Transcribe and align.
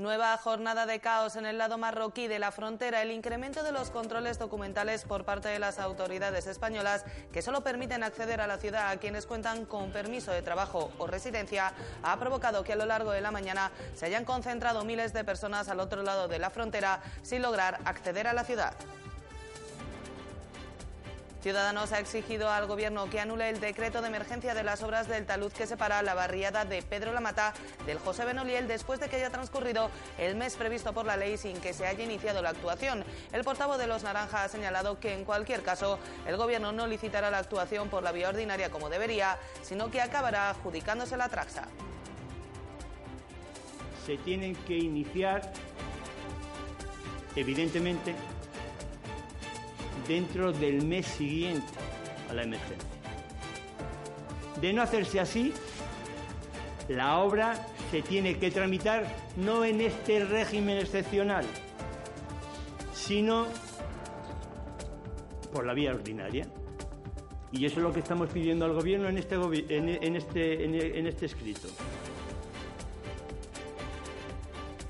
Nueva 0.00 0.34
jornada 0.38 0.86
de 0.86 0.98
caos 0.98 1.36
en 1.36 1.44
el 1.44 1.58
lado 1.58 1.76
marroquí 1.76 2.26
de 2.26 2.38
la 2.38 2.52
frontera. 2.52 3.02
El 3.02 3.10
incremento 3.10 3.62
de 3.62 3.70
los 3.70 3.90
controles 3.90 4.38
documentales 4.38 5.04
por 5.04 5.26
parte 5.26 5.48
de 5.48 5.58
las 5.58 5.78
autoridades 5.78 6.46
españolas 6.46 7.04
que 7.34 7.42
solo 7.42 7.60
permiten 7.60 8.02
acceder 8.02 8.40
a 8.40 8.46
la 8.46 8.56
ciudad 8.56 8.88
a 8.88 8.96
quienes 8.96 9.26
cuentan 9.26 9.66
con 9.66 9.92
permiso 9.92 10.32
de 10.32 10.40
trabajo 10.40 10.90
o 10.96 11.06
residencia 11.06 11.74
ha 12.02 12.18
provocado 12.18 12.64
que 12.64 12.72
a 12.72 12.76
lo 12.76 12.86
largo 12.86 13.10
de 13.10 13.20
la 13.20 13.30
mañana 13.30 13.72
se 13.94 14.06
hayan 14.06 14.24
concentrado 14.24 14.86
miles 14.86 15.12
de 15.12 15.22
personas 15.22 15.68
al 15.68 15.80
otro 15.80 16.02
lado 16.02 16.28
de 16.28 16.38
la 16.38 16.48
frontera 16.48 17.02
sin 17.20 17.42
lograr 17.42 17.78
acceder 17.84 18.26
a 18.26 18.32
la 18.32 18.44
ciudad. 18.44 18.72
Ciudadanos 21.42 21.92
ha 21.92 22.00
exigido 22.00 22.50
al 22.50 22.66
Gobierno 22.66 23.08
que 23.08 23.18
anule 23.18 23.48
el 23.48 23.60
decreto 23.60 24.02
de 24.02 24.08
emergencia 24.08 24.52
de 24.52 24.62
las 24.62 24.82
obras 24.82 25.08
del 25.08 25.24
talud 25.24 25.50
que 25.50 25.66
separa 25.66 26.02
la 26.02 26.12
barriada 26.12 26.66
de 26.66 26.82
Pedro 26.82 27.14
Lamata 27.14 27.54
del 27.86 27.98
José 27.98 28.26
Benoliel 28.26 28.68
después 28.68 29.00
de 29.00 29.08
que 29.08 29.16
haya 29.16 29.30
transcurrido 29.30 29.90
el 30.18 30.36
mes 30.36 30.56
previsto 30.56 30.92
por 30.92 31.06
la 31.06 31.16
ley 31.16 31.38
sin 31.38 31.58
que 31.58 31.72
se 31.72 31.86
haya 31.86 32.04
iniciado 32.04 32.42
la 32.42 32.50
actuación. 32.50 33.04
El 33.32 33.42
portavoz 33.42 33.78
de 33.78 33.86
los 33.86 34.02
Naranja 34.02 34.44
ha 34.44 34.48
señalado 34.50 35.00
que 35.00 35.14
en 35.14 35.24
cualquier 35.24 35.62
caso 35.62 35.98
el 36.26 36.36
Gobierno 36.36 36.72
no 36.72 36.86
licitará 36.86 37.30
la 37.30 37.38
actuación 37.38 37.88
por 37.88 38.02
la 38.02 38.12
vía 38.12 38.28
ordinaria 38.28 38.70
como 38.70 38.90
debería, 38.90 39.38
sino 39.62 39.90
que 39.90 40.02
acabará 40.02 40.50
adjudicándose 40.50 41.16
la 41.16 41.30
traxa. 41.30 41.68
Se 44.04 44.18
tienen 44.18 44.54
que 44.66 44.76
iniciar, 44.76 45.50
evidentemente, 47.34 48.14
dentro 50.06 50.52
del 50.52 50.84
mes 50.84 51.06
siguiente 51.06 51.72
a 52.28 52.34
la 52.34 52.42
emergencia. 52.42 52.88
De 54.60 54.72
no 54.72 54.82
hacerse 54.82 55.20
así, 55.20 55.52
la 56.88 57.18
obra 57.18 57.66
se 57.90 58.02
tiene 58.02 58.38
que 58.38 58.50
tramitar 58.50 59.04
no 59.36 59.64
en 59.64 59.80
este 59.80 60.24
régimen 60.24 60.78
excepcional, 60.78 61.44
sino 62.92 63.46
por 65.52 65.66
la 65.66 65.74
vía 65.74 65.92
ordinaria. 65.92 66.46
Y 67.52 67.64
eso 67.64 67.78
es 67.78 67.82
lo 67.82 67.92
que 67.92 68.00
estamos 68.00 68.28
pidiendo 68.28 68.64
al 68.64 68.74
Gobierno 68.74 69.08
en 69.08 69.18
este, 69.18 69.36
este, 70.16 71.08
este 71.08 71.26
escrito. 71.26 71.68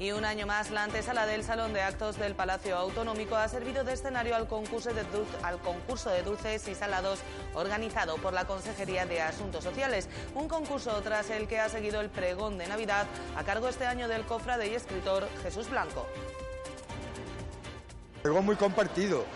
Y 0.00 0.12
un 0.12 0.24
año 0.24 0.46
más, 0.46 0.70
la 0.70 0.84
antesala 0.84 1.26
del 1.26 1.44
Salón 1.44 1.74
de 1.74 1.82
Actos 1.82 2.18
del 2.18 2.34
Palacio 2.34 2.74
Autonómico 2.74 3.36
ha 3.36 3.46
servido 3.48 3.84
de 3.84 3.92
escenario 3.92 4.34
al 4.34 4.48
concurso 4.48 4.88
de, 4.94 6.22
dulces 6.22 6.68
y 6.68 6.74
salados 6.74 7.18
organizado 7.52 8.16
por 8.16 8.32
la 8.32 8.46
Consejería 8.46 9.04
de 9.04 9.20
Asuntos 9.20 9.62
Sociales. 9.62 10.08
Un 10.34 10.48
concurso 10.48 10.98
tras 11.02 11.28
el 11.28 11.46
que 11.46 11.60
ha 11.60 11.68
seguido 11.68 12.00
el 12.00 12.08
pregón 12.08 12.56
de 12.56 12.66
Navidad 12.66 13.04
a 13.36 13.44
cargo 13.44 13.68
este 13.68 13.84
año 13.84 14.08
del 14.08 14.24
cofrade 14.24 14.68
y 14.68 14.74
escritor 14.74 15.28
Jesús 15.42 15.68
Blanco. 15.68 16.06
Pregón 18.22 18.46
muy 18.46 18.56
compartido. 18.56 19.26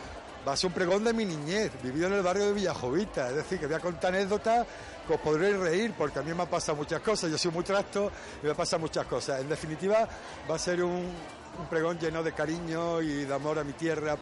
Va 0.49 0.55
a 0.55 0.57
ser 0.57 0.69
un 0.69 0.75
pregón 0.75 1.05
de 1.05 1.13
mi 1.13 1.27
niñez, 1.27 1.73
vivido 1.83 2.07
en 2.07 2.15
el 2.15 2.23
barrio 2.23 2.47
de 2.47 2.55
Villajovita. 2.55 3.29
Es 3.29 3.37
decir, 3.37 3.61
que 3.61 3.67
voy 3.67 3.77
a 3.77 3.81
contar 3.81 4.15
anécdotas 4.15 4.67
os 5.13 5.21
podréis 5.21 5.57
reír 5.59 5.93
porque 5.97 6.19
a 6.19 6.23
mí 6.23 6.33
me 6.33 6.43
han 6.43 6.49
pasado 6.49 6.77
muchas 6.77 7.01
cosas, 7.01 7.31
yo 7.31 7.39
soy 7.39 7.51
muy 7.51 7.65
trasto 7.65 8.11
y 8.43 8.47
me 8.47 8.55
pasan 8.55 8.81
muchas 8.81 9.07
cosas. 9.07 9.41
En 9.41 9.49
definitiva, 9.49 10.09
va 10.51 10.55
a 10.55 10.59
ser 10.59 10.83
un, 10.83 11.13
un 11.59 11.67
pregón 11.69 11.99
lleno 11.99 12.23
de 12.23 12.33
cariño 12.33 13.03
y 13.03 13.25
de 13.25 13.35
amor 13.35 13.59
a 13.59 13.65
mi 13.65 13.73
tierra. 13.73 14.17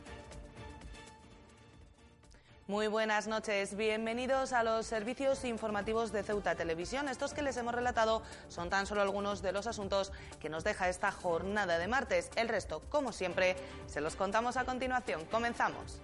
Muy 2.69 2.87
buenas 2.87 3.27
noches, 3.27 3.77
bienvenidos 3.77 4.53
a 4.53 4.63
los 4.63 4.87
servicios 4.87 5.45
informativos 5.45 6.13
de 6.13 6.23
Ceuta 6.23 6.55
Televisión. 6.55 7.09
Estos 7.09 7.35
que 7.35 7.43
les 7.43 7.57
hemos 7.57 7.75
relatado 7.75 8.23
son 8.49 8.71
tan 8.71 8.87
solo 8.87 9.03
algunos 9.03 9.43
de 9.43 9.53
los 9.53 9.67
asuntos 9.67 10.13
que 10.41 10.49
nos 10.49 10.65
deja 10.65 10.89
esta 10.89 11.13
jornada 11.13 11.77
de 11.79 11.89
martes. 11.89 12.31
El 12.37 12.49
resto, 12.49 12.81
como 12.89 13.13
siempre, 13.13 13.57
se 13.87 14.01
los 14.01 14.17
contamos 14.17 14.57
a 14.57 14.65
continuación. 14.65 15.25
Comenzamos. 15.27 16.01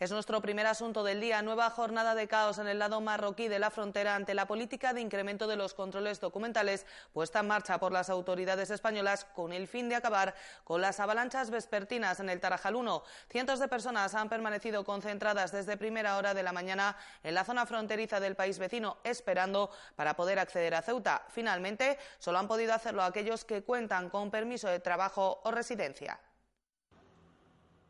Es 0.00 0.10
nuestro 0.10 0.42
primer 0.42 0.66
asunto 0.66 1.04
del 1.04 1.20
día. 1.20 1.40
Nueva 1.40 1.70
jornada 1.70 2.16
de 2.16 2.26
caos 2.26 2.58
en 2.58 2.66
el 2.66 2.80
lado 2.80 3.00
marroquí 3.00 3.46
de 3.46 3.60
la 3.60 3.70
frontera 3.70 4.16
ante 4.16 4.34
la 4.34 4.48
política 4.48 4.92
de 4.92 5.00
incremento 5.00 5.46
de 5.46 5.54
los 5.54 5.72
controles 5.72 6.18
documentales 6.18 6.84
puesta 7.12 7.38
en 7.38 7.46
marcha 7.46 7.78
por 7.78 7.92
las 7.92 8.10
autoridades 8.10 8.70
españolas 8.70 9.24
con 9.24 9.52
el 9.52 9.68
fin 9.68 9.88
de 9.88 9.94
acabar 9.94 10.34
con 10.64 10.80
las 10.80 10.98
avalanchas 10.98 11.50
vespertinas 11.50 12.18
en 12.18 12.28
el 12.28 12.40
Tarajal 12.40 12.74
1. 12.74 13.04
Cientos 13.30 13.60
de 13.60 13.68
personas 13.68 14.16
han 14.16 14.28
permanecido 14.28 14.84
concentradas 14.84 15.52
desde 15.52 15.76
primera 15.76 16.16
hora 16.16 16.34
de 16.34 16.42
la 16.42 16.52
mañana 16.52 16.96
en 17.22 17.34
la 17.34 17.44
zona 17.44 17.64
fronteriza 17.64 18.18
del 18.18 18.34
país 18.34 18.58
vecino, 18.58 18.98
esperando 19.04 19.70
para 19.94 20.16
poder 20.16 20.40
acceder 20.40 20.74
a 20.74 20.82
Ceuta. 20.82 21.24
Finalmente, 21.28 21.98
solo 22.18 22.40
han 22.40 22.48
podido 22.48 22.74
hacerlo 22.74 23.04
aquellos 23.04 23.44
que 23.44 23.62
cuentan 23.62 24.10
con 24.10 24.32
permiso 24.32 24.66
de 24.66 24.80
trabajo 24.80 25.40
o 25.44 25.52
residencia. 25.52 26.18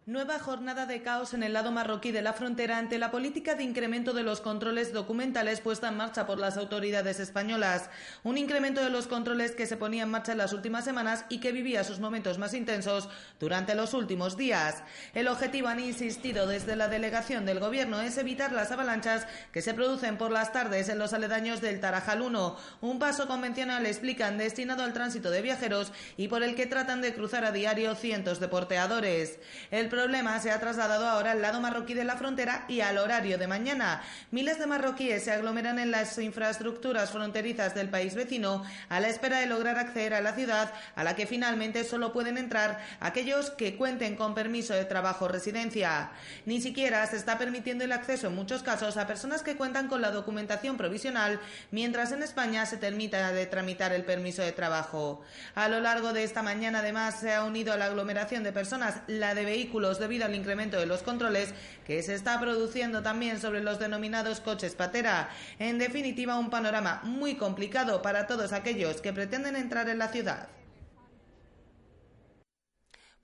Nueva 0.07 0.39
jornada 0.39 0.85
de 0.85 1.01
caos 1.01 1.33
en 1.33 1.43
el 1.43 1.55
lado 1.55 1.73
marroquí 1.73 2.13
de 2.13 2.21
la 2.21 2.35
frontera 2.35 2.77
ante 2.77 2.99
la 2.99 3.11
política 3.11 3.55
de 3.55 3.65
incremento 3.65 4.13
de 4.13 4.23
los 4.23 4.43
controles 4.43 4.93
documentales 4.93 5.63
puesta 5.63 5.89
en 5.89 5.97
marcha 5.97 6.27
por 6.27 6.39
las 6.39 6.59
autoridades 6.59 7.21
españolas. 7.21 7.89
Un 8.23 8.37
incremento 8.37 8.85
de 8.85 8.91
los 8.91 9.07
controles 9.07 9.53
que 9.53 9.65
se 9.65 9.79
ponía 9.79 10.03
en 10.03 10.11
marcha 10.11 10.33
en 10.33 10.39
las 10.39 10.53
últimas 10.53 10.85
semanas 10.85 11.25
y 11.31 11.39
que 11.41 11.53
vivía 11.53 11.85
sus 11.85 12.01
momentos 12.01 12.37
más 12.37 12.53
intensos 12.53 13.09
durante 13.41 13.75
los 13.75 13.95
últimos 13.95 14.37
días. 14.37 14.83
El 15.15 15.27
objetivo, 15.27 15.69
han 15.69 15.81
insistido 15.81 16.47
desde 16.47 16.77
la 16.77 16.89
delegación 16.89 17.47
del 17.47 17.59
Gobierno, 17.59 18.03
es 18.03 18.19
evitar 18.19 18.53
las 18.53 18.73
avalanchas 18.73 19.27
que 19.53 19.63
se 19.63 19.73
producen 19.73 20.19
por 20.19 20.31
las 20.31 20.53
tardes 20.53 20.91
en 20.91 20.99
los 20.99 21.15
aledaños 21.15 21.63
del 21.63 21.81
Tarajal 21.81 22.21
1, 22.21 22.57
un 22.83 22.99
paso 22.99 23.27
convencional, 23.27 23.87
explican, 23.87 24.37
destinado 24.37 24.85
al 24.85 24.93
tránsito 24.93 25.31
de 25.31 25.41
viajeros 25.41 25.93
y 26.19 26.29
por 26.29 26.43
el 26.43 26.55
que 26.57 26.67
tratan 26.67 27.01
de 27.01 27.15
cruzar 27.15 27.47
a 27.47 27.53
diario 27.53 27.95
cientos 27.95 28.39
de 28.39 28.49
porteadores. 28.49 29.39
El 29.71 29.94
problema 29.95 30.41
se 30.41 30.51
ha 30.51 30.59
trasladado 30.59 31.07
ahora 31.07 31.31
al 31.31 31.41
lado 31.41 31.61
marroquí 31.61 31.95
de 31.95 32.03
la 32.03 32.17
frontera 32.17 32.65
y 32.67 32.81
al 32.81 32.99
horario 32.99 33.39
de 33.39 33.47
mañana. 33.47 34.03
Miles 34.33 34.59
de 34.59 34.67
marroquíes 34.67 35.23
se 35.23 35.31
aglomeran 35.31 35.79
en 35.79 35.93
las 35.93 36.19
infraestructuras 36.19 37.13
fronterizas 37.13 37.77
del 37.77 37.89
país 37.89 38.17
vecino 38.17 38.65
a 38.89 38.99
la 38.99 39.07
espera 39.07 39.39
de 39.39 39.47
lograr 39.47 39.79
acceder 39.79 40.15
a 40.15 40.21
la 40.21 40.33
ciudad 40.33 40.73
a 40.97 41.05
la 41.05 41.15
que 41.15 41.29
finalmente 41.29 41.85
solo 41.85 42.13
pueden 42.13 42.39
entrar 42.39 42.85
aquellos 42.99 43.51
que 43.51 43.77
cuenten 43.77 44.17
con 44.17 44.35
permiso 44.35 44.75
de 44.75 44.85
trabajo 44.85 45.27
o 45.27 45.29
residencia. 45.29 46.11
Ni 46.45 46.61
siquiera 46.61 47.07
se 47.07 47.17
está 47.17 47.39
permitiendo 47.39 47.85
el 47.85 47.93
acceso 47.93 48.27
en 48.27 48.35
muchos 48.35 48.65
casos 48.65 48.97
a 48.97 49.07
personas 49.07 49.45
que 49.45 49.57
cuentan 49.57 49.87
con 49.87 50.03
la 50.03 50.11
documentación 50.11 50.77
provisional, 50.77 51.39
mientras 51.71 52.11
en 52.11 52.25
España 52.25 52.67
se 52.67 52.79
termita 52.79 53.31
de 53.31 53.47
tramitar 53.47 53.93
el 53.93 54.05
permiso 54.05 54.43
de 54.43 54.51
trabajo. 54.51 55.23
A 55.55 55.69
lo 55.69 55.79
largo 55.79 56.13
de 56.13 56.25
esta 56.25 56.43
mañana 56.43 56.81
además 56.81 57.21
se 57.21 57.33
ha 57.33 57.45
unido 57.45 57.73
a 57.73 57.77
la 57.77 57.87
aglomeración 57.87 58.43
de 58.43 58.53
personas 58.53 58.97
la 59.07 59.37
de 59.37 59.45
vehículos 59.45 59.84
debido 59.93 60.25
al 60.25 60.35
incremento 60.35 60.79
de 60.79 60.87
los 60.87 61.03
controles 61.03 61.55
que 61.87 62.03
se 62.03 62.15
está 62.15 62.41
produciendo 62.41 63.03
también 63.03 63.41
sobre 63.41 63.63
los 63.63 63.79
denominados 63.79 64.41
coches 64.41 64.75
patera. 64.75 65.29
En 65.59 65.79
definitiva, 65.79 66.39
un 66.39 66.51
panorama 66.51 67.01
muy 67.05 67.37
complicado 67.37 68.01
para 68.01 68.27
todos 68.27 68.53
aquellos 68.53 69.01
que 69.01 69.13
pretenden 69.13 69.57
entrar 69.57 69.89
en 69.89 69.99
la 69.99 70.09
ciudad. 70.09 70.49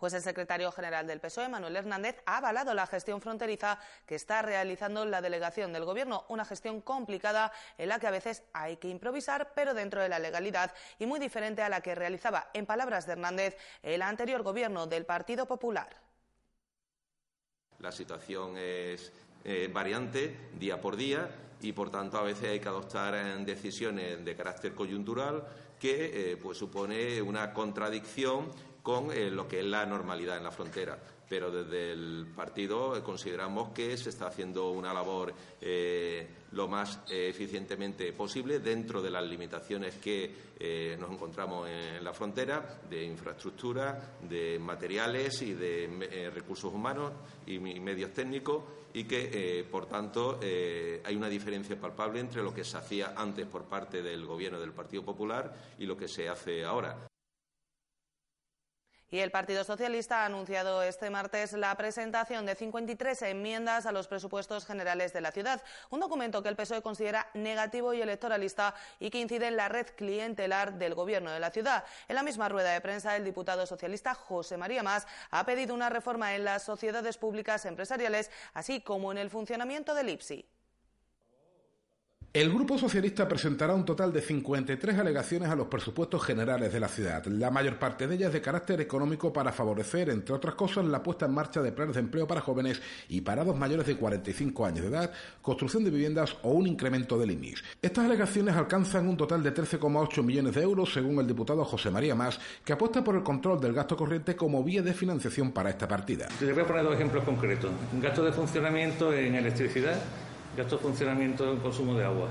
Pues 0.01 0.15
el 0.15 0.23
secretario 0.23 0.73
general 0.73 1.07
del 1.07 1.21
PSOE, 1.21 1.51
Manuel 1.51 1.77
Hernández, 1.77 2.23
ha 2.25 2.39
avalado 2.39 2.73
la 2.73 2.87
gestión 2.87 3.21
fronteriza 3.21 3.79
que 4.07 4.15
está 4.15 4.41
realizando 4.41 5.05
la 5.05 5.21
delegación 5.21 5.75
del 5.75 5.85
Gobierno, 5.85 6.25
una 6.29 6.47
gestión 6.47 6.81
complicada 6.81 7.53
en 7.77 7.91
la 7.91 7.99
que 7.99 8.07
a 8.07 8.11
veces 8.11 8.43
hay 8.55 8.79
que 8.79 8.89
improvisar, 8.89 9.53
pero 9.55 9.75
dentro 9.75 10.01
de 10.01 10.09
la 10.09 10.19
legalidad 10.19 10.73
y 10.99 11.05
muy 11.05 11.21
diferente 11.21 11.61
a 11.61 11.69
la 11.69 11.83
que 11.83 11.95
realizaba, 11.95 12.49
en 12.55 12.65
palabras 12.65 13.05
de 13.05 13.13
Hernández, 13.13 13.59
el 13.83 14.01
anterior 14.01 14.43
Gobierno 14.43 14.87
del 14.87 15.05
Partido 15.05 15.45
Popular 15.45 16.10
la 17.81 17.93
situación 17.93 18.57
es 18.57 19.13
eh, 19.45 19.71
variante 19.73 20.51
día 20.59 20.81
por 20.81 20.97
día 20.97 21.31
y, 21.63 21.73
por 21.73 21.91
tanto, 21.91 22.19
a 22.19 22.23
veces 22.23 22.51
hay 22.51 22.61
que 22.61 22.69
adoptar 22.69 23.15
eh, 23.15 23.45
decisiones 23.45 24.25
de 24.25 24.37
carácter 24.37 24.75
coyuntural 24.75 25.47
que 25.79 26.33
eh, 26.33 26.37
pues 26.37 26.59
supone 26.59 27.23
una 27.23 27.53
contradicción 27.53 28.51
con 28.83 29.09
lo 29.37 29.47
que 29.47 29.61
es 29.61 29.67
la 29.67 29.85
normalidad 29.87 30.37
en 30.37 30.45
la 30.45 30.51
frontera. 30.51 30.99
Pero 31.29 31.51
desde 31.51 31.93
el 31.93 32.27
partido 32.35 33.03
consideramos 33.05 33.71
que 33.71 33.97
se 33.97 34.09
está 34.09 34.27
haciendo 34.27 34.71
una 34.71 34.93
labor 34.93 35.33
eh, 35.61 36.27
lo 36.53 36.69
más 36.69 37.01
eficientemente 37.09 38.13
posible 38.13 38.59
dentro 38.59 39.01
de 39.01 39.11
las 39.11 39.25
limitaciones 39.25 39.97
que 39.97 40.51
eh, 40.59 40.97
nos 40.99 41.11
encontramos 41.11 41.69
en 41.69 42.03
la 42.03 42.13
frontera 42.13 42.81
de 42.89 43.05
infraestructura, 43.05 44.17
de 44.29 44.59
materiales 44.59 45.43
y 45.43 45.55
de 45.55 45.85
eh, 45.85 46.31
recursos 46.31 46.73
humanos 46.73 47.13
y 47.47 47.59
medios 47.59 48.13
técnicos 48.13 48.65
y 48.93 49.05
que, 49.05 49.65
por 49.71 49.87
tanto, 49.87 50.41
hay 50.41 51.15
una 51.15 51.29
diferencia 51.29 51.81
palpable 51.81 52.19
entre 52.19 52.43
lo 52.43 52.53
que 52.53 52.65
se 52.65 52.77
hacía 52.77 53.15
antes 53.17 53.47
por 53.47 53.65
parte 53.67 54.03
del 54.03 54.27
Gobierno 54.27 54.59
del 54.59 54.73
Partido 54.73 55.05
Popular 55.05 55.55
y 55.79 55.87
lo 55.87 55.97
que 55.97 56.09
se 56.09 56.29
hace 56.29 56.65
ahora. 56.65 57.10
Y 59.13 59.19
el 59.19 59.33
Partido 59.33 59.65
Socialista 59.65 60.23
ha 60.23 60.27
anunciado 60.27 60.85
este 60.85 61.11
martes 61.11 61.53
la 61.55 61.75
presentación 61.77 62.47
de 62.47 62.55
53 62.55 63.23
enmiendas 63.23 63.87
a 63.87 63.93
los 63.93 64.07
presupuestos 64.07 64.65
generales 64.65 65.13
de 65.13 65.21
la 65.21 65.33
ciudad, 65.33 65.61
un 65.91 65.99
documento 65.99 66.43
que 66.43 66.49
el 66.49 66.55
PSOE 66.55 66.81
considera 66.81 67.29
negativo 67.35 67.93
y 67.93 68.01
electoralista 68.01 68.75
y 69.01 69.11
que 69.11 69.21
incide 69.21 69.49
en 69.49 69.57
la 69.57 69.69
red 69.69 69.87
clientelar 69.97 70.75
del 70.75 70.95
Gobierno 70.95 71.33
de 71.33 71.41
la 71.41 71.51
ciudad. 71.51 71.85
En 72.07 72.15
la 72.15 72.23
misma 72.23 72.49
rueda 72.49 72.73
de 72.73 72.81
prensa, 72.81 73.17
el 73.17 73.25
diputado 73.25 73.67
socialista 73.67 74.15
José 74.15 74.57
María 74.57 74.85
Más 74.85 75.09
ha 75.31 75.45
pedido 75.45 75.75
una 75.75 75.91
reforma 75.91 76.37
en 76.37 76.45
las 76.45 76.63
sociedades 76.63 77.19
públicas 77.19 77.65
empresariales, 77.65 78.31
así 78.55 78.81
como 78.81 79.11
en 79.11 79.19
el 79.19 79.31
funcionamiento 79.31 79.93
del 79.95 80.11
IPSI. 80.11 80.47
El 82.33 82.55
Grupo 82.55 82.79
Socialista 82.79 83.27
presentará 83.27 83.75
un 83.75 83.85
total 83.85 84.13
de 84.13 84.21
53 84.21 84.97
alegaciones 84.97 85.49
a 85.49 85.57
los 85.57 85.67
presupuestos 85.67 86.23
generales 86.23 86.73
de 86.73 86.79
la 86.79 86.87
ciudad, 86.87 87.27
la 87.27 87.51
mayor 87.51 87.77
parte 87.81 88.07
de 88.07 88.15
ellas 88.15 88.33
de 88.33 88.41
carácter 88.41 88.81
económico 88.81 89.33
para 89.33 89.51
favorecer, 89.51 90.11
entre 90.11 90.37
otras 90.37 90.55
cosas, 90.55 90.85
la 90.85 91.03
puesta 91.03 91.27
en 91.27 91.35
marcha 91.35 91.61
de 91.61 91.73
planes 91.73 91.97
de 91.97 92.03
empleo 92.03 92.29
para 92.29 92.41
jóvenes 92.41 92.81
y 93.09 93.23
parados 93.23 93.59
mayores 93.59 93.85
de 93.89 93.97
45 93.97 94.65
años 94.65 94.83
de 94.83 94.91
edad, 94.91 95.13
construcción 95.43 95.83
de 95.83 95.91
viviendas 95.91 96.37
o 96.45 96.53
un 96.53 96.69
incremento 96.69 97.19
del 97.19 97.33
IMIS. 97.33 97.65
Estas 97.83 98.05
alegaciones 98.05 98.55
alcanzan 98.55 99.09
un 99.09 99.17
total 99.17 99.43
de 99.43 99.53
13,8 99.53 100.23
millones 100.23 100.55
de 100.55 100.63
euros, 100.63 100.93
según 100.93 101.19
el 101.19 101.27
diputado 101.27 101.65
José 101.65 101.91
María 101.91 102.15
Más, 102.15 102.39
que 102.65 102.75
apuesta 102.75 103.03
por 103.03 103.17
el 103.17 103.25
control 103.25 103.61
del 103.61 103.73
gasto 103.73 103.97
corriente 103.97 104.37
como 104.37 104.63
vía 104.63 104.83
de 104.83 104.95
financiación 104.95 105.51
para 105.51 105.71
esta 105.71 105.89
partida. 105.89 106.29
Les 106.41 106.55
voy 106.55 106.63
a 106.63 106.67
poner 106.69 106.85
dos 106.85 106.95
ejemplos 106.95 107.25
concretos. 107.25 107.73
Gasto 108.01 108.23
de 108.23 108.31
funcionamiento 108.31 109.13
en 109.13 109.35
electricidad 109.35 110.01
gasto 110.61 110.77
de 110.77 110.83
funcionamiento 110.83 111.51
en 111.51 111.59
consumo 111.59 111.95
de 111.95 112.05
agua. 112.05 112.29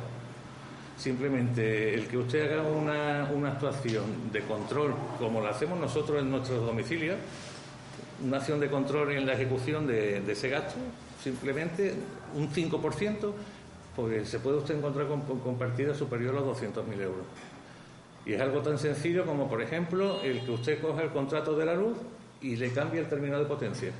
Simplemente 0.97 1.93
el 1.93 2.07
que 2.07 2.17
usted 2.17 2.51
haga 2.51 2.63
una, 2.63 3.49
actuación 3.49 4.31
de 4.31 4.41
control, 4.41 4.93
como 5.17 5.41
la 5.41 5.49
hacemos 5.49 5.79
nosotros 5.79 6.21
en 6.21 6.29
nuestros 6.29 6.65
domicilios, 6.65 7.17
una 8.23 8.37
acción 8.37 8.59
de 8.59 8.69
control 8.69 9.13
en 9.13 9.25
la 9.25 9.33
ejecución 9.33 9.87
de, 9.87 10.21
ese 10.29 10.49
gasto, 10.49 10.75
simplemente 11.23 11.95
un 12.35 12.51
5%, 12.51 13.31
pues 13.95 14.29
se 14.29 14.39
puede 14.39 14.57
usted 14.57 14.77
encontrar 14.77 15.07
con, 15.07 15.21
con 15.21 15.57
partidas 15.57 15.97
superiores 15.97 16.41
a 16.41 16.45
los 16.45 16.61
200.000 16.61 17.01
euros. 17.01 17.25
Y 18.25 18.33
es 18.33 18.41
algo 18.41 18.59
tan 18.59 18.77
sencillo 18.77 19.25
como, 19.25 19.49
por 19.49 19.61
ejemplo, 19.61 20.21
el 20.21 20.41
que 20.41 20.51
usted 20.51 20.81
coja 20.81 21.01
el 21.01 21.09
contrato 21.09 21.55
de 21.55 21.65
la 21.65 21.73
luz 21.73 21.97
y 22.41 22.57
le 22.57 22.71
cambie 22.71 22.99
el 22.99 23.07
término 23.07 23.39
de 23.39 23.45
potencia. 23.45 23.91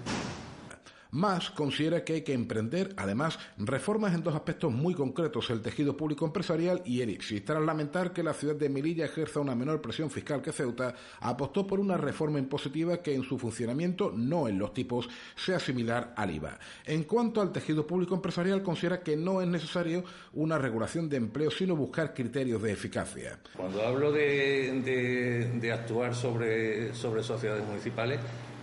Más 1.11 1.49
considera 1.49 2.03
que 2.03 2.13
hay 2.13 2.21
que 2.21 2.33
emprender, 2.33 2.93
además, 2.95 3.39
reformas 3.57 4.13
en 4.13 4.21
dos 4.21 4.35
aspectos 4.35 4.71
muy 4.71 4.93
concretos, 4.93 5.49
el 5.49 5.63
tejido 5.63 5.97
público 5.97 6.23
empresarial 6.23 6.83
y 6.85 7.01
el 7.01 7.09
IPSI. 7.09 7.41
Tras 7.41 7.63
lamentar 7.63 8.13
que 8.13 8.21
la 8.21 8.33
ciudad 8.33 8.55
de 8.55 8.69
Melilla 8.69 9.05
ejerza 9.05 9.39
una 9.39 9.55
menor 9.55 9.81
presión 9.81 10.11
fiscal 10.11 10.43
que 10.43 10.51
Ceuta, 10.51 10.93
apostó 11.21 11.65
por 11.65 11.79
una 11.79 11.97
reforma 11.97 12.37
impositiva 12.37 13.01
que 13.01 13.15
en 13.15 13.23
su 13.23 13.39
funcionamiento, 13.39 14.13
no 14.15 14.47
en 14.47 14.59
los 14.59 14.71
tipos, 14.71 15.09
sea 15.35 15.59
similar 15.59 16.13
al 16.15 16.29
IVA. 16.29 16.59
En 16.85 17.03
cuanto 17.05 17.41
al 17.41 17.51
tejido 17.51 17.87
público 17.87 18.13
empresarial, 18.13 18.61
considera 18.61 19.01
que 19.01 19.17
no 19.17 19.41
es 19.41 19.47
necesario 19.47 20.03
una 20.33 20.59
regulación 20.59 21.09
de 21.09 21.17
empleo, 21.17 21.49
sino 21.49 21.75
buscar 21.75 22.13
criterios 22.13 22.61
de 22.61 22.71
eficacia. 22.71 23.39
Cuando 23.57 23.81
hablo 23.81 24.11
de, 24.11 25.71
actuar 25.73 26.13
sobre 26.13 26.93
sociedades 26.93 27.65
municipales, 27.65 28.19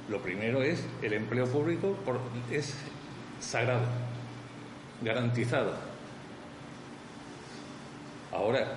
lo 0.08 0.20
primero 0.20 0.62
es 0.62 0.84
el 1.02 1.12
empleo 1.14 1.46
público 1.46 1.96
es 2.50 2.74
sagrado, 3.40 3.86
garantizado. 5.02 5.74
Ahora, 8.32 8.74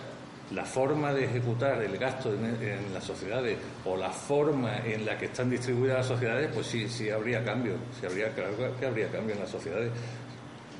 la 0.51 0.65
forma 0.65 1.13
de 1.13 1.25
ejecutar 1.25 1.81
el 1.83 1.97
gasto 1.97 2.33
en, 2.33 2.93
las 2.93 3.03
sociedades 3.03 3.57
o 3.85 3.95
la 3.95 4.09
forma 4.09 4.77
en 4.79 5.05
la 5.05 5.17
que 5.17 5.25
están 5.25 5.49
distribuidas 5.49 5.97
las 5.97 6.07
sociedades, 6.07 6.49
pues 6.53 6.65
sí, 6.65 6.87
sí 6.89 7.09
habría 7.09 7.43
cambio, 7.43 7.73
sí 7.99 8.05
habría, 8.05 8.33
que 8.33 8.85
habría 8.85 9.09
cambio 9.09 9.35
en 9.35 9.41
las 9.41 9.49
sociedades. 9.49 9.91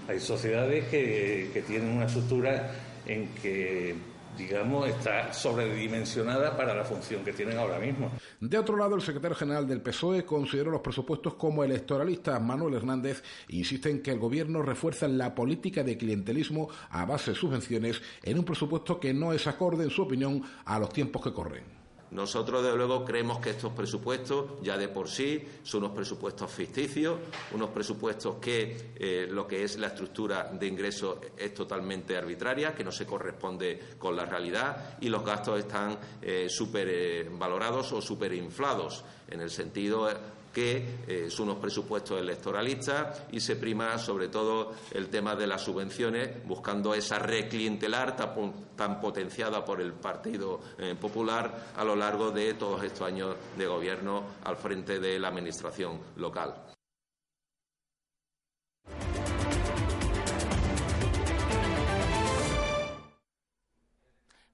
Hay 0.07 0.19
sociedades 0.19 0.86
que, 0.86 1.52
que 1.54 1.62
tienen 1.62 1.90
una 1.90 2.06
estructura 2.06 2.72
en 3.06 3.28
que 3.36 3.95
digamos, 4.38 4.88
está 4.88 5.34
sobredimensionada 5.34 6.56
para 6.56 6.74
la 6.74 6.84
función 6.84 7.24
que 7.24 7.34
tienen 7.34 7.58
ahora 7.58 7.80
mismo. 7.80 8.12
De 8.40 8.58
otro 8.58 8.78
lado, 8.78 8.96
el 8.96 9.02
secretario 9.02 9.36
general 9.36 9.68
del 9.68 9.81
PSOE 9.81 10.26
consideró 10.26 10.72
los 10.72 10.81
presupuestos 10.81 11.36
como 11.36 11.64
electoralista 11.64 12.40
Manuel 12.40 12.76
Hernández 12.76 13.24
insiste 13.50 13.90
en 13.90 14.02
que 14.02 14.12
el 14.12 14.20
gobierno 14.20 14.62
refuerza 14.62 15.08
la 15.08 15.36
política 15.36 15.84
de 15.84 15.98
clientelismo 15.98 16.70
a 16.90 17.06
base 17.06 17.31
de 17.31 17.38
subvenciones 17.38 18.02
en 18.24 18.40
un 18.40 18.46
presupuesto 18.46 19.00
que 19.00 19.14
no 19.14 19.34
es 19.34 19.48
acorde, 19.48 19.84
en 19.84 19.90
su 19.90 20.04
opinión, 20.04 20.44
a 20.66 20.80
los 20.80 20.90
tiempos 20.90 21.22
que 21.22 21.34
corren. 21.34 21.79
Nosotros, 22.12 22.64
desde 22.64 22.76
luego, 22.76 23.06
creemos 23.06 23.40
que 23.40 23.52
estos 23.52 23.72
presupuestos, 23.74 24.62
ya 24.64 24.78
de 24.78 24.88
por 24.88 25.08
sí, 25.08 25.48
son 25.62 25.84
unos 25.84 25.96
presupuestos 25.96 26.52
ficticios, 26.52 27.20
unos 27.54 27.70
presupuestos 27.70 28.38
que 28.42 28.94
eh, 28.96 29.28
lo 29.30 29.46
que 29.46 29.64
es 29.64 29.78
la 29.78 29.88
estructura 29.88 30.50
de 30.52 30.68
ingresos 30.68 31.18
es 31.38 31.54
totalmente 31.54 32.18
arbitraria, 32.18 32.74
que 32.74 32.84
no 32.84 32.92
se 32.92 33.06
corresponde 33.06 33.80
con 34.00 34.16
la 34.16 34.26
realidad 34.26 34.98
y 35.02 35.10
los 35.10 35.24
gastos 35.24 35.60
están 35.60 36.00
eh, 36.22 36.48
supervalorados 36.50 37.94
o 37.94 38.02
superinflados, 38.02 39.04
en 39.30 39.42
el 39.42 39.52
sentido 39.52 40.10
que 40.60 41.00
eh, 41.08 41.30
son 41.30 41.48
unos 41.50 41.62
presupuestos 41.62 42.20
electoralistas 42.20 43.24
y 43.32 43.40
se 43.40 43.56
prima 43.56 43.98
sobre 43.98 44.28
todo 44.28 44.74
el 44.92 45.08
tema 45.08 45.34
de 45.34 45.48
las 45.48 45.62
subvenciones, 45.62 46.46
buscando 46.46 46.94
esa 46.94 47.18
red 47.18 47.48
clientelar 47.48 48.18
tan, 48.76 49.00
potenciada 49.00 49.64
por 49.64 49.80
el 49.80 49.94
Partido 49.94 50.60
eh, 50.78 50.96
Popular 51.00 51.72
a 51.78 51.84
lo 51.86 51.96
largo 51.96 52.32
de 52.32 52.56
todos 52.56 52.84
estos 52.84 53.08
años 53.08 53.38
de 53.58 53.68
gobierno 53.68 54.24
al 54.44 54.58
frente 54.58 55.00
de 55.00 55.18
la 55.18 55.30
Administración 55.30 55.98
local. 56.18 56.56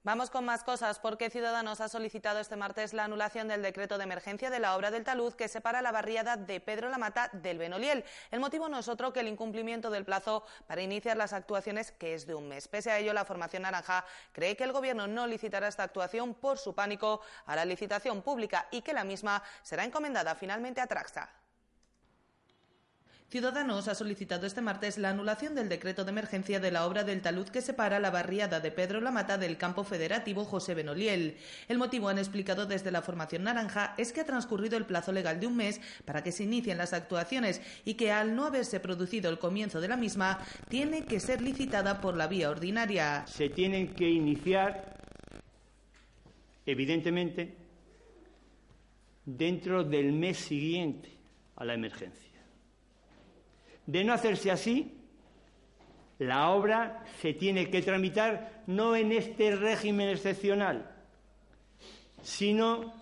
Vamos 0.06 0.30
con 0.30 0.44
más 0.44 0.62
cosas 0.62 1.00
porque 1.00 1.30
Ciudadanos 1.30 1.80
ha 1.80 1.88
solicitado 1.88 2.38
este 2.38 2.54
martes 2.54 2.94
la 2.94 3.02
anulación 3.02 3.48
del 3.48 3.60
decreto 3.60 3.98
de 3.98 4.04
emergencia 4.04 4.50
de 4.50 4.60
la 4.60 4.76
obra 4.76 4.92
del 4.92 5.02
talud 5.02 5.34
que 5.34 5.48
separa 5.48 5.82
la 5.82 5.90
barriada 5.90 6.36
de 6.36 6.60
Pedro 6.60 6.88
Lamata 6.88 7.28
del 7.32 7.58
Benoliel. 7.58 8.04
El 8.30 8.38
motivo 8.38 8.68
no 8.68 8.78
es 8.78 8.86
otro 8.86 9.12
que 9.12 9.18
el 9.18 9.26
incumplimiento 9.26 9.90
del 9.90 10.04
plazo 10.04 10.44
para 10.68 10.80
iniciar 10.80 11.16
las 11.16 11.32
actuaciones, 11.32 11.90
que 11.90 12.14
es 12.14 12.24
de 12.24 12.36
un 12.36 12.46
mes. 12.46 12.68
Pese 12.68 12.92
a 12.92 13.00
ello, 13.00 13.12
la 13.12 13.24
formación 13.24 13.64
naranja 13.64 14.04
cree 14.30 14.56
que 14.56 14.62
el 14.62 14.70
Gobierno 14.70 15.08
no 15.08 15.26
licitará 15.26 15.66
esta 15.66 15.82
actuación 15.82 16.34
por 16.34 16.58
su 16.58 16.72
pánico 16.72 17.20
a 17.44 17.56
la 17.56 17.64
licitación 17.64 18.22
pública 18.22 18.68
y 18.70 18.82
que 18.82 18.92
la 18.92 19.02
misma 19.02 19.42
será 19.64 19.84
encomendada 19.84 20.36
finalmente 20.36 20.80
a 20.80 20.86
Traxa. 20.86 21.28
Ciudadanos 23.28 23.88
ha 23.88 23.96
solicitado 23.96 24.46
este 24.46 24.60
martes 24.60 24.98
la 24.98 25.10
anulación 25.10 25.56
del 25.56 25.68
decreto 25.68 26.04
de 26.04 26.10
emergencia 26.10 26.60
de 26.60 26.70
la 26.70 26.86
obra 26.86 27.02
del 27.02 27.22
talud 27.22 27.48
que 27.48 27.60
separa 27.60 27.98
la 27.98 28.12
barriada 28.12 28.60
de 28.60 28.70
Pedro 28.70 29.00
Lamata 29.00 29.36
del 29.36 29.56
campo 29.56 29.82
federativo 29.82 30.44
José 30.44 30.74
Benoliel. 30.74 31.36
El 31.66 31.78
motivo, 31.78 32.08
han 32.08 32.18
explicado 32.18 32.66
desde 32.66 32.92
la 32.92 33.02
formación 33.02 33.42
naranja, 33.42 33.94
es 33.98 34.12
que 34.12 34.20
ha 34.20 34.24
transcurrido 34.24 34.76
el 34.76 34.84
plazo 34.84 35.10
legal 35.10 35.40
de 35.40 35.48
un 35.48 35.56
mes 35.56 35.80
para 36.04 36.22
que 36.22 36.30
se 36.30 36.44
inicien 36.44 36.78
las 36.78 36.92
actuaciones 36.92 37.60
y 37.84 37.94
que 37.94 38.12
al 38.12 38.36
no 38.36 38.46
haberse 38.46 38.78
producido 38.78 39.28
el 39.28 39.40
comienzo 39.40 39.80
de 39.80 39.88
la 39.88 39.96
misma, 39.96 40.38
tiene 40.68 41.04
que 41.04 41.18
ser 41.18 41.42
licitada 41.42 42.00
por 42.00 42.16
la 42.16 42.28
vía 42.28 42.48
ordinaria. 42.48 43.26
Se 43.26 43.48
tienen 43.48 43.92
que 43.92 44.08
iniciar, 44.08 44.98
evidentemente, 46.64 47.56
dentro 49.24 49.82
del 49.82 50.12
mes 50.12 50.38
siguiente 50.38 51.10
a 51.56 51.64
la 51.64 51.74
emergencia. 51.74 52.25
De 53.86 54.04
no 54.04 54.12
hacerse 54.12 54.50
así, 54.50 54.92
la 56.18 56.50
obra 56.50 57.04
se 57.20 57.34
tiene 57.34 57.70
que 57.70 57.82
tramitar 57.82 58.62
no 58.66 58.96
en 58.96 59.12
este 59.12 59.54
régimen 59.54 60.08
excepcional, 60.08 60.90
sino 62.22 62.92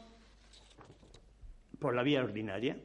por 1.79 1.95
la 1.95 2.03
vía 2.03 2.23
ordinaria. 2.23 2.77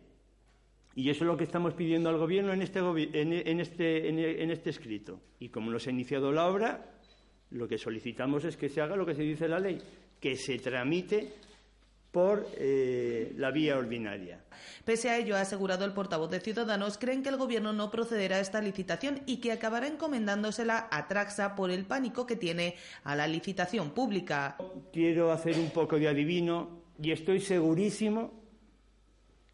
Y 0.95 1.09
eso 1.09 1.23
es 1.23 1.27
lo 1.27 1.37
que 1.37 1.45
estamos 1.45 1.73
pidiendo 1.73 2.09
al 2.09 2.17
Gobierno 2.17 2.51
en 2.51 2.61
este, 2.61 2.81
este, 3.61 4.09
en 4.09 4.51
este 4.51 4.69
escrito. 4.69 5.21
Y 5.39 5.49
como 5.49 5.71
no 5.71 5.79
se 5.79 5.89
ha 5.89 5.93
iniciado 5.93 6.31
la 6.31 6.47
obra, 6.47 6.99
lo 7.51 7.67
que 7.67 7.77
solicitamos 7.77 8.43
es 8.45 8.57
que 8.57 8.69
se 8.69 8.81
haga 8.81 8.95
lo 8.95 9.05
que 9.05 9.15
se 9.15 9.23
dice 9.23 9.45
en 9.45 9.51
la 9.51 9.59
ley, 9.59 9.81
que 10.19 10.35
se 10.35 10.59
tramite 10.59 11.33
por 12.11 12.47
eh, 12.55 13.33
la 13.37 13.51
vía 13.51 13.77
ordinaria. 13.77 14.43
Pese 14.83 15.09
a 15.09 15.17
ello, 15.17 15.35
ha 15.35 15.41
asegurado 15.41 15.85
el 15.85 15.93
portavoz 15.93 16.29
de 16.31 16.39
Ciudadanos, 16.39 16.97
creen 16.97 17.21
que 17.21 17.29
el 17.29 17.37
Gobierno 17.37 17.71
no 17.73 17.91
procederá 17.91 18.37
a 18.37 18.39
esta 18.39 18.61
licitación 18.61 19.21
y 19.27 19.37
que 19.37 19.51
acabará 19.51 19.87
encomendándosela 19.87 20.87
a 20.91 21.07
Traxa 21.07 21.55
por 21.55 21.69
el 21.69 21.85
pánico 21.85 22.25
que 22.25 22.35
tiene 22.35 22.75
a 23.03 23.15
la 23.15 23.27
licitación 23.27 23.91
pública. 23.91 24.57
Quiero 24.91 25.31
hacer 25.31 25.57
un 25.59 25.69
poco 25.69 25.97
de 25.97 26.07
adivino 26.07 26.81
y 27.01 27.11
estoy 27.11 27.39
segurísimo 27.39 28.33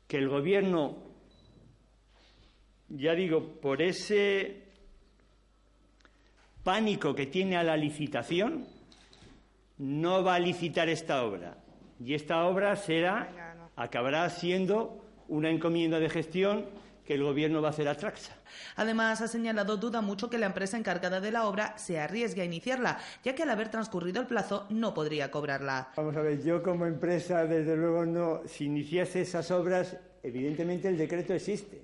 que 0.08 0.18
el 0.18 0.30
Gobierno, 0.30 0.98
ya 2.88 3.14
digo, 3.16 3.60
por 3.60 3.82
ese 3.82 4.64
pánico 6.64 7.14
que 7.14 7.26
tiene 7.26 7.58
a 7.58 7.64
la 7.64 7.76
licitación, 7.76 8.66
no 9.78 10.24
va 10.24 10.36
a 10.36 10.40
licitar 10.40 10.88
esta 10.88 11.24
obra 11.26 11.65
y 12.00 12.14
esta 12.14 12.46
obra 12.46 12.76
será 12.76 13.30
acabará 13.76 14.30
siendo 14.30 15.04
una 15.28 15.50
encomienda 15.50 16.00
de 16.00 16.10
gestión 16.10 16.66
que 17.06 17.14
el 17.14 17.24
Gobierno 17.24 17.62
va 17.62 17.68
a 17.68 17.72
hacer 17.72 17.88
a 17.88 17.96
Traxa. 17.96 18.34
Además, 18.76 19.22
ha 19.22 19.28
señalado 19.28 19.78
duda 19.78 20.02
mucho 20.02 20.30
que 20.30 20.40
la 20.40 20.48
empresa 20.48 20.78
encargada 20.78 21.22
de 21.22 21.32
la 21.32 21.48
obra 21.48 21.78
se 21.78 22.00
arriesgue 22.00 22.42
a 22.42 22.46
iniciarla, 22.46 22.98
ya 23.24 23.36
que 23.36 23.44
al 23.44 23.52
haber 23.52 23.70
transcurrido 23.70 24.22
el 24.22 24.28
plazo 24.28 24.66
no 24.70 24.94
podría 24.94 25.30
cobrarla. 25.30 25.92
Vamos 25.96 26.16
a 26.16 26.22
ver, 26.22 26.44
yo 26.44 26.64
como 26.64 26.88
empresa, 26.88 27.46
desde 27.46 27.78
luego, 27.78 28.06
no. 28.06 28.42
Si 28.48 28.66
iniciase 28.66 29.22
esas 29.22 29.52
obras, 29.52 29.98
evidentemente 30.24 30.88
el 30.88 30.98
decreto 30.98 31.34
existe, 31.34 31.80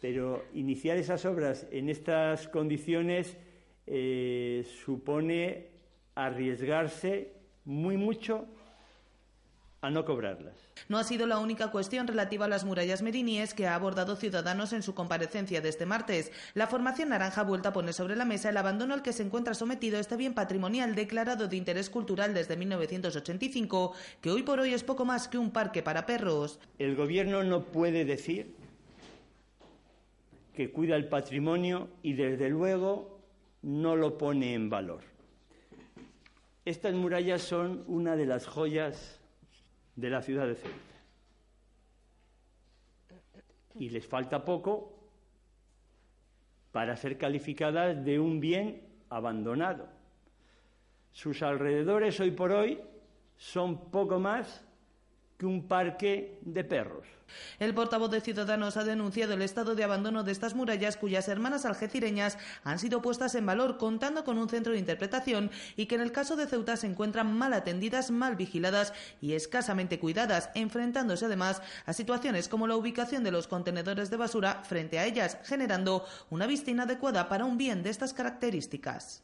pero 0.00 0.46
iniciar 0.54 0.96
esas 0.96 1.26
obras 1.26 1.66
en 1.70 1.90
estas 1.90 2.48
condiciones 2.48 3.36
eh, 3.86 4.66
supone 4.84 5.68
arriesgarse 6.14 7.34
muy 7.64 7.98
mucho 7.98 8.46
a 9.82 9.90
no 9.90 10.04
cobrarlas. 10.04 10.54
No 10.88 10.96
ha 10.96 11.04
sido 11.04 11.26
la 11.26 11.38
única 11.38 11.72
cuestión 11.72 12.06
relativa 12.06 12.44
a 12.44 12.48
las 12.48 12.64
murallas 12.64 13.02
meriníes 13.02 13.52
que 13.52 13.66
ha 13.66 13.74
abordado 13.74 14.14
Ciudadanos 14.14 14.72
en 14.72 14.84
su 14.84 14.94
comparecencia 14.94 15.60
de 15.60 15.68
este 15.68 15.86
martes. 15.86 16.30
La 16.54 16.68
formación 16.68 17.08
naranja 17.08 17.42
vuelta 17.42 17.70
a 17.70 17.72
poner 17.72 17.92
sobre 17.92 18.14
la 18.14 18.24
mesa 18.24 18.48
el 18.48 18.56
abandono 18.56 18.94
al 18.94 19.02
que 19.02 19.12
se 19.12 19.24
encuentra 19.24 19.54
sometido 19.54 19.98
este 19.98 20.16
bien 20.16 20.34
patrimonial 20.34 20.94
declarado 20.94 21.48
de 21.48 21.56
interés 21.56 21.90
cultural 21.90 22.32
desde 22.32 22.56
1985, 22.56 23.92
que 24.20 24.30
hoy 24.30 24.44
por 24.44 24.60
hoy 24.60 24.72
es 24.72 24.84
poco 24.84 25.04
más 25.04 25.26
que 25.26 25.36
un 25.36 25.50
parque 25.50 25.82
para 25.82 26.06
perros. 26.06 26.60
El 26.78 26.94
Gobierno 26.94 27.42
no 27.42 27.64
puede 27.64 28.04
decir 28.04 28.54
que 30.54 30.70
cuida 30.70 30.94
el 30.94 31.08
patrimonio 31.08 31.88
y 32.02 32.12
desde 32.12 32.48
luego 32.50 33.18
no 33.62 33.96
lo 33.96 34.16
pone 34.16 34.54
en 34.54 34.70
valor. 34.70 35.02
Estas 36.64 36.94
murallas 36.94 37.42
son 37.42 37.82
una 37.88 38.14
de 38.14 38.26
las 38.26 38.46
joyas 38.46 39.21
de 40.02 40.10
la 40.10 40.20
ciudad 40.20 40.48
de 40.48 40.56
Ceuta. 40.56 40.76
Y 43.76 43.88
les 43.88 44.04
falta 44.04 44.44
poco 44.44 44.98
para 46.72 46.96
ser 46.96 47.16
calificadas 47.16 48.04
de 48.04 48.18
un 48.18 48.40
bien 48.40 48.82
abandonado. 49.10 49.88
Sus 51.12 51.42
alrededores 51.42 52.18
hoy 52.18 52.32
por 52.32 52.50
hoy 52.50 52.80
son 53.36 53.90
poco 53.92 54.18
más 54.18 54.64
un 55.46 55.68
parque 55.68 56.38
de 56.42 56.64
perros. 56.64 57.06
El 57.58 57.74
portavoz 57.74 58.10
de 58.10 58.20
Ciudadanos 58.20 58.76
ha 58.76 58.84
denunciado 58.84 59.34
el 59.34 59.42
estado 59.42 59.74
de 59.74 59.84
abandono 59.84 60.22
de 60.22 60.32
estas 60.32 60.54
murallas 60.54 60.96
cuyas 60.96 61.28
hermanas 61.28 61.64
algecireñas 61.64 62.38
han 62.64 62.78
sido 62.78 63.02
puestas 63.02 63.34
en 63.34 63.46
valor 63.46 63.78
contando 63.78 64.24
con 64.24 64.38
un 64.38 64.48
centro 64.48 64.72
de 64.72 64.78
interpretación 64.78 65.50
y 65.76 65.86
que 65.86 65.94
en 65.94 66.00
el 66.00 66.12
caso 66.12 66.36
de 66.36 66.46
Ceuta 66.46 66.76
se 66.76 66.86
encuentran 66.86 67.32
mal 67.36 67.52
atendidas, 67.52 68.10
mal 68.10 68.36
vigiladas 68.36 68.92
y 69.20 69.32
escasamente 69.32 69.98
cuidadas, 69.98 70.50
enfrentándose 70.54 71.26
además 71.26 71.62
a 71.86 71.92
situaciones 71.92 72.48
como 72.48 72.66
la 72.66 72.76
ubicación 72.76 73.24
de 73.24 73.32
los 73.32 73.48
contenedores 73.48 74.10
de 74.10 74.16
basura 74.16 74.62
frente 74.64 74.98
a 74.98 75.06
ellas, 75.06 75.38
generando 75.44 76.04
una 76.30 76.46
vista 76.46 76.70
inadecuada 76.70 77.28
para 77.28 77.44
un 77.44 77.56
bien 77.56 77.82
de 77.82 77.90
estas 77.90 78.12
características. 78.12 79.22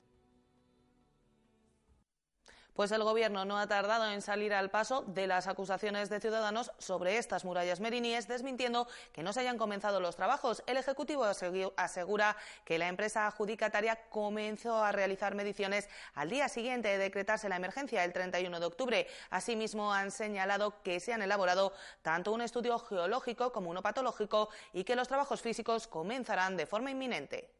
Pues 2.78 2.92
el 2.92 3.02
Gobierno 3.02 3.44
no 3.44 3.58
ha 3.58 3.66
tardado 3.66 4.08
en 4.08 4.22
salir 4.22 4.54
al 4.54 4.70
paso 4.70 5.02
de 5.08 5.26
las 5.26 5.48
acusaciones 5.48 6.10
de 6.10 6.20
ciudadanos 6.20 6.70
sobre 6.78 7.18
estas 7.18 7.44
murallas 7.44 7.80
meriníes, 7.80 8.28
desmintiendo 8.28 8.86
que 9.12 9.24
no 9.24 9.32
se 9.32 9.40
hayan 9.40 9.58
comenzado 9.58 9.98
los 9.98 10.14
trabajos. 10.14 10.62
El 10.64 10.76
Ejecutivo 10.76 11.24
asegura 11.24 12.36
que 12.64 12.78
la 12.78 12.86
empresa 12.86 13.26
adjudicataria 13.26 14.08
comenzó 14.10 14.76
a 14.84 14.92
realizar 14.92 15.34
mediciones 15.34 15.88
al 16.14 16.30
día 16.30 16.48
siguiente 16.48 16.86
de 16.86 16.98
decretarse 16.98 17.48
la 17.48 17.56
emergencia, 17.56 18.04
el 18.04 18.12
31 18.12 18.60
de 18.60 18.66
octubre. 18.66 19.08
Asimismo, 19.30 19.92
han 19.92 20.12
señalado 20.12 20.80
que 20.84 21.00
se 21.00 21.12
han 21.12 21.22
elaborado 21.22 21.72
tanto 22.02 22.30
un 22.30 22.42
estudio 22.42 22.78
geológico 22.78 23.50
como 23.50 23.70
uno 23.70 23.82
patológico 23.82 24.50
y 24.72 24.84
que 24.84 24.94
los 24.94 25.08
trabajos 25.08 25.42
físicos 25.42 25.88
comenzarán 25.88 26.56
de 26.56 26.66
forma 26.66 26.92
inminente. 26.92 27.57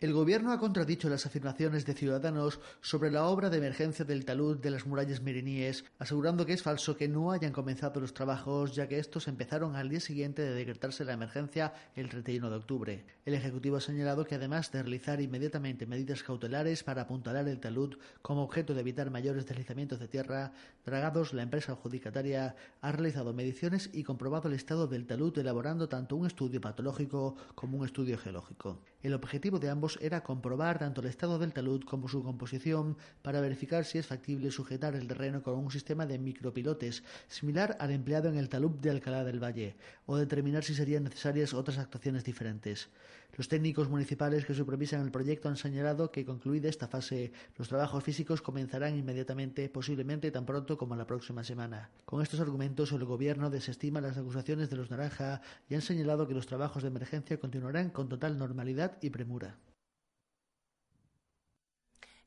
El 0.00 0.12
Gobierno 0.12 0.52
ha 0.52 0.60
contradicho 0.60 1.08
las 1.08 1.26
afirmaciones 1.26 1.84
de 1.84 1.92
Ciudadanos 1.92 2.60
sobre 2.80 3.10
la 3.10 3.24
obra 3.24 3.50
de 3.50 3.58
emergencia 3.58 4.04
del 4.04 4.24
talud 4.24 4.56
de 4.56 4.70
las 4.70 4.86
murallas 4.86 5.22
meriníes, 5.22 5.84
asegurando 5.98 6.46
que 6.46 6.52
es 6.52 6.62
falso 6.62 6.96
que 6.96 7.08
no 7.08 7.32
hayan 7.32 7.50
comenzado 7.50 8.00
los 8.00 8.14
trabajos, 8.14 8.76
ya 8.76 8.86
que 8.86 9.00
estos 9.00 9.26
empezaron 9.26 9.74
al 9.74 9.88
día 9.88 9.98
siguiente 9.98 10.42
de 10.42 10.54
decretarse 10.54 11.04
la 11.04 11.14
emergencia 11.14 11.72
el 11.96 12.08
31 12.08 12.48
de 12.48 12.56
octubre. 12.56 13.04
El 13.24 13.34
Ejecutivo 13.34 13.78
ha 13.78 13.80
señalado 13.80 14.24
que 14.24 14.36
además 14.36 14.70
de 14.70 14.82
realizar 14.82 15.20
inmediatamente 15.20 15.84
medidas 15.84 16.22
cautelares 16.22 16.84
para 16.84 17.02
apuntalar 17.02 17.48
el 17.48 17.58
talud 17.58 17.98
como 18.22 18.44
objeto 18.44 18.74
de 18.74 18.82
evitar 18.82 19.10
mayores 19.10 19.46
deslizamientos 19.46 19.98
de 19.98 20.06
tierra, 20.06 20.52
dragados, 20.86 21.34
la 21.34 21.42
empresa 21.42 21.72
adjudicataria 21.72 22.54
ha 22.82 22.92
realizado 22.92 23.34
mediciones 23.34 23.90
y 23.92 24.04
comprobado 24.04 24.46
el 24.46 24.54
estado 24.54 24.86
del 24.86 25.08
talud 25.08 25.36
elaborando 25.36 25.88
tanto 25.88 26.14
un 26.14 26.28
estudio 26.28 26.60
patológico 26.60 27.34
como 27.56 27.78
un 27.78 27.84
estudio 27.84 28.16
geológico. 28.16 28.78
El 29.00 29.14
objetivo 29.14 29.60
de 29.60 29.70
ambos 29.70 29.96
era 30.02 30.24
comprobar 30.24 30.80
tanto 30.80 31.00
el 31.00 31.06
estado 31.06 31.38
del 31.38 31.52
talud 31.52 31.84
como 31.84 32.08
su 32.08 32.24
composición 32.24 32.96
para 33.22 33.40
verificar 33.40 33.84
si 33.84 33.98
es 33.98 34.06
factible 34.08 34.50
sujetar 34.50 34.96
el 34.96 35.06
terreno 35.06 35.40
con 35.40 35.54
un 35.54 35.70
sistema 35.70 36.04
de 36.04 36.18
micropilotes 36.18 37.04
similar 37.28 37.76
al 37.78 37.92
empleado 37.92 38.28
en 38.28 38.36
el 38.36 38.48
talud 38.48 38.72
de 38.72 38.90
Alcalá 38.90 39.22
del 39.22 39.42
Valle 39.42 39.76
o 40.06 40.16
determinar 40.16 40.64
si 40.64 40.74
serían 40.74 41.04
necesarias 41.04 41.54
otras 41.54 41.78
actuaciones 41.78 42.24
diferentes. 42.24 42.90
Los 43.36 43.46
técnicos 43.46 43.88
municipales 43.88 44.44
que 44.44 44.54
supervisan 44.54 45.02
el 45.02 45.12
proyecto 45.12 45.48
han 45.48 45.56
señalado 45.56 46.10
que 46.10 46.24
concluida 46.24 46.68
esta 46.68 46.88
fase, 46.88 47.30
los 47.56 47.68
trabajos 47.68 48.02
físicos 48.02 48.42
comenzarán 48.42 48.98
inmediatamente, 48.98 49.68
posiblemente 49.68 50.32
tan 50.32 50.44
pronto 50.44 50.76
como 50.76 50.96
la 50.96 51.06
próxima 51.06 51.44
semana. 51.44 51.90
Con 52.04 52.20
estos 52.20 52.40
argumentos, 52.40 52.90
el 52.90 53.04
Gobierno 53.04 53.48
desestima 53.48 54.00
las 54.00 54.18
acusaciones 54.18 54.70
de 54.70 54.76
los 54.76 54.90
Naranja 54.90 55.40
y 55.68 55.76
han 55.76 55.82
señalado 55.82 56.26
que 56.26 56.34
los 56.34 56.46
trabajos 56.46 56.82
de 56.82 56.88
emergencia 56.88 57.38
continuarán 57.38 57.90
con 57.90 58.08
total 58.08 58.38
normalidad 58.38 58.87
y 59.00 59.10
premura. 59.10 59.56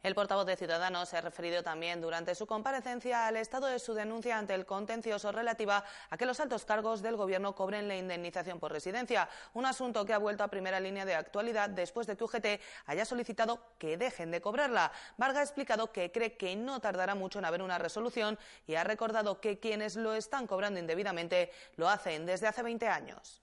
El 0.03 0.15
portavoz 0.15 0.48
de 0.48 0.56
Ciudadanos 0.56 1.10
se 1.10 1.18
ha 1.18 1.22
referido 1.22 1.62
también 1.62 2.01
durante 2.01 2.34
su 2.34 2.48
comparecencia 2.48 3.27
al 3.27 3.38
estado 3.38 3.68
de 3.68 3.77
su 3.77 3.94
denuncia 3.94 4.39
ante 4.39 4.56
el 4.56 4.65
contencioso 4.65 5.32
relativa 5.32 5.84
a 6.10 6.18
que 6.18 6.25
los 6.25 6.39
altos 6.39 6.65
cargos 6.65 7.03
del 7.03 7.18
Gobierno 7.18 7.53
cobren 7.53 7.88
la 7.88 7.96
indemnización 7.96 8.60
por 8.60 8.72
residencia, 8.72 9.30
un 9.53 9.68
asunto 9.68 10.03
que 10.03 10.13
ha 10.13 10.18
vuelto 10.18 10.44
a 10.44 10.48
primera 10.48 10.80
línea 10.80 11.06
de 11.06 11.13
actualidad 11.13 11.70
después 11.70 12.08
de 12.08 12.18
que 12.18 12.24
UGT 12.24 12.46
haya 12.88 13.06
solicitado 13.06 13.75
que 13.77 13.96
dejen 13.96 14.32
de 14.32 14.41
cobrarla. 14.41 14.91
Varga 15.18 15.41
ha 15.41 15.44
explicado 15.44 15.91
que 15.91 16.12
cree 16.12 16.36
que 16.36 16.56
no 16.56 16.80
tardará 16.80 17.13
mucho 17.13 17.38
en 17.38 17.46
haber 17.46 17.62
una 17.62 17.77
resolución 17.77 18.39
y 18.65 18.74
ha 18.75 18.84
recordado 18.84 19.39
que 19.39 19.60
quienes 19.60 19.96
lo 19.96 20.15
están 20.15 20.48
cobrando 20.48 20.80
indebidamente 20.80 21.51
lo 21.75 21.88
hacen 21.88 22.25
desde 22.25 22.48
hace 22.48 22.63
20 22.63 22.88
años. 22.88 23.39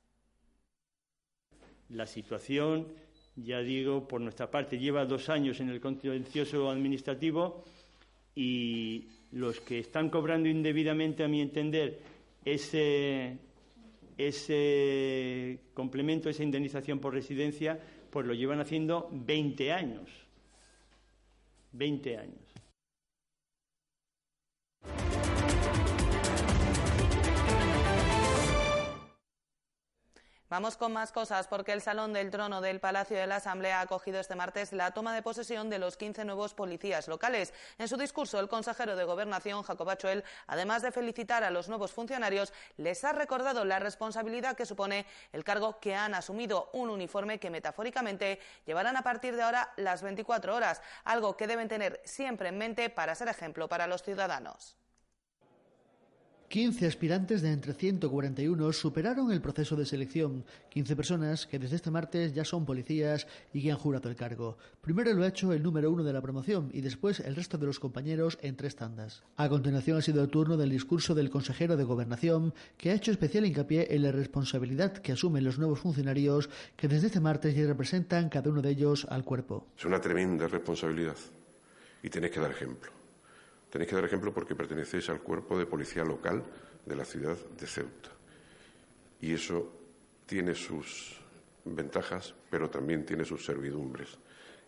La 1.89 2.07
situación 2.07 3.08
ya 3.45 3.61
digo, 3.61 4.07
por 4.07 4.21
nuestra 4.21 4.51
parte, 4.51 4.79
lleva 4.79 5.05
dos 5.05 5.29
años 5.29 5.61
en 5.61 5.69
el 5.69 5.81
contencioso 5.81 6.71
administrativo 6.71 7.65
y 8.35 9.07
los 9.33 9.61
que 9.61 9.81
están 9.81 10.11
cobrando 10.11 10.49
indebidamente, 10.49 11.25
a 11.25 11.29
mi 11.29 11.41
entender, 11.41 12.01
ese, 12.45 13.37
ese 14.17 15.59
complemento, 15.75 16.31
esa 16.31 16.43
indemnización 16.43 16.99
por 16.99 17.15
residencia, 17.15 17.79
pues 18.11 18.27
lo 18.27 18.35
llevan 18.35 18.61
haciendo 18.61 19.09
20 19.13 19.73
años. 19.73 20.11
20 21.73 22.17
años. 22.17 22.48
Vamos 30.51 30.79
con 30.79 30.95
más 30.95 31.13
cosas 31.13 31.47
porque 31.47 31.73
el 31.73 31.83
Salón 31.83 32.15
del 32.15 32.31
Trono 32.31 32.63
del 32.63 32.81
Palacio 32.81 33.19
de 33.19 33.27
la 33.27 33.37
Asamblea 33.37 33.81
ha 33.81 33.83
acogido 33.83 34.19
este 34.19 34.35
martes 34.35 34.73
la 34.73 34.93
toma 34.93 35.15
de 35.15 35.21
posesión 35.21 35.69
de 35.69 35.79
los 35.79 35.99
15 35.99 36.25
nuevos 36.25 36.55
policías 36.55 37.07
locales. 37.07 37.53
En 37.77 37.87
su 37.87 37.99
discurso, 37.99 38.41
el 38.41 38.49
consejero 38.49 38.97
de 38.97 39.05
Gobernación, 39.05 39.63
Jacob 39.63 39.91
Achuel, 39.91 40.25
además 40.47 40.81
de 40.81 40.91
felicitar 40.91 41.45
a 41.45 41.51
los 41.51 41.69
nuevos 41.69 41.93
funcionarios, 41.93 42.55
les 42.79 43.05
ha 43.05 43.13
recordado 43.13 43.67
la 43.67 43.79
responsabilidad 43.79 44.57
que 44.57 44.65
supone 44.65 45.05
el 45.35 45.45
cargo 45.45 45.81
que 45.81 45.95
han 45.95 46.15
asumido, 46.15 46.71
un 46.73 46.89
uniforme 46.89 47.39
que 47.39 47.51
metafóricamente 47.51 48.41
llevarán 48.65 48.97
a 48.97 49.03
partir 49.03 49.37
de 49.37 49.43
ahora 49.43 49.75
las 49.77 50.01
24 50.01 50.57
horas, 50.57 50.81
algo 51.05 51.37
que 51.37 51.47
deben 51.47 51.69
tener 51.69 52.01
siempre 52.07 52.49
en 52.49 52.57
mente 52.57 52.89
para 52.89 53.15
ser 53.15 53.29
ejemplo 53.29 53.69
para 53.69 53.87
los 53.87 54.03
ciudadanos. 54.03 54.79
15 56.49 56.87
aspirantes 56.87 57.43
de 57.43 57.53
entre 57.53 57.75
141 57.75 58.73
superaron 58.73 59.31
el 59.31 59.43
proceso 59.43 59.77
de 59.77 59.85
selección. 59.85 60.47
15 60.71 60.97
personas 60.97 61.47
que 61.47 61.59
desde 61.59 61.77
este 61.77 61.91
martes 61.91 62.33
ya 62.33 62.43
son 62.43 62.65
policías 62.65 63.27
y 63.53 63.63
que 63.63 63.71
han 63.71 63.77
jurado 63.77 64.09
el 64.09 64.17
cargo. 64.17 64.57
Primero 64.81 65.13
lo 65.13 65.25
ha 65.25 65.29
hecho 65.29 65.53
el 65.53 65.63
número 65.63 65.91
uno 65.91 66.03
de 66.03 66.13
la 66.15 66.23
promoción 66.23 66.71
y 66.73 66.81
después 66.81 67.21
el 67.21 67.37
resto 67.37 67.59
de 67.59 67.67
los 67.67 67.79
compañeros 67.79 68.39
en 68.41 68.57
tres 68.57 68.77
tandas. 68.77 69.23
A 69.37 69.51
continuación 69.51 69.99
ha 69.99 70.03
sido 70.03 70.23
el 70.23 70.31
turno 70.31 70.57
del 70.57 70.71
discurso 70.71 71.15
del 71.15 71.29
consejero 71.29 71.77
de 71.77 71.85
Gobernación, 71.85 72.55
que 72.79 72.93
ha 72.93 72.95
hecho 72.95 73.11
especial 73.11 73.45
hincapié 73.45 73.95
en 73.95 74.05
la 74.05 74.13
responsabilidad 74.13 74.95
que 74.95 75.13
asumen 75.13 75.45
los 75.45 75.59
nuevos 75.59 75.81
funcionarios 75.81 76.49
que 76.77 76.89
desde 76.89 77.09
este 77.09 77.21
martes 77.21 77.55
ya 77.55 77.67
representan 77.67 78.31
cada 78.31 78.49
uno 78.49 78.63
de 78.63 78.71
ellos 78.71 79.07
al 79.11 79.23
cuerpo. 79.23 79.67
Es 79.77 79.85
una 79.85 80.01
tremenda 80.01 80.49
responsabilidad 80.49 81.17
y 82.03 82.09
tenéis 82.09 82.33
que 82.33 82.41
dar 82.41 82.53
ejemplo. 82.53 82.98
Tenéis 83.71 83.91
que 83.91 83.97
dar 83.97 84.05
ejemplo 84.05 84.33
porque 84.33 84.55
pertenecéis 84.55 85.11
al 85.11 85.21
cuerpo 85.21 85.59
de 85.59 85.67
policía 85.67 86.05
local 86.05 86.43
de 86.85 86.97
la 86.97 87.05
ciudad 87.05 87.37
de 87.37 87.67
Ceuta. 87.67 88.11
Y 89.21 89.35
eso 89.35 89.73
tiene 90.27 90.55
sus 90.55 91.21
ventajas, 91.65 92.35
pero 92.51 92.71
también 92.71 93.05
tiene 93.05 93.25
sus 93.25 93.45
servidumbres. 93.45 94.19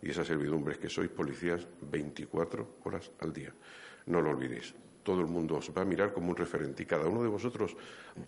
Y 0.02 0.10
esas 0.10 0.26
servidumbres 0.26 0.78
que 0.78 0.88
sois 0.88 1.10
policías 1.10 1.66
24 1.80 2.80
horas 2.84 3.10
al 3.20 3.32
día. 3.32 3.52
No 4.06 4.20
lo 4.20 4.30
olvidéis. 4.30 4.74
Todo 5.02 5.20
el 5.20 5.26
mundo 5.26 5.56
os 5.56 5.70
va 5.76 5.82
a 5.82 5.84
mirar 5.84 6.12
como 6.12 6.30
un 6.30 6.36
referente 6.36 6.82
y 6.82 6.86
cada 6.86 7.08
uno 7.08 7.22
de 7.22 7.28
vosotros 7.28 7.76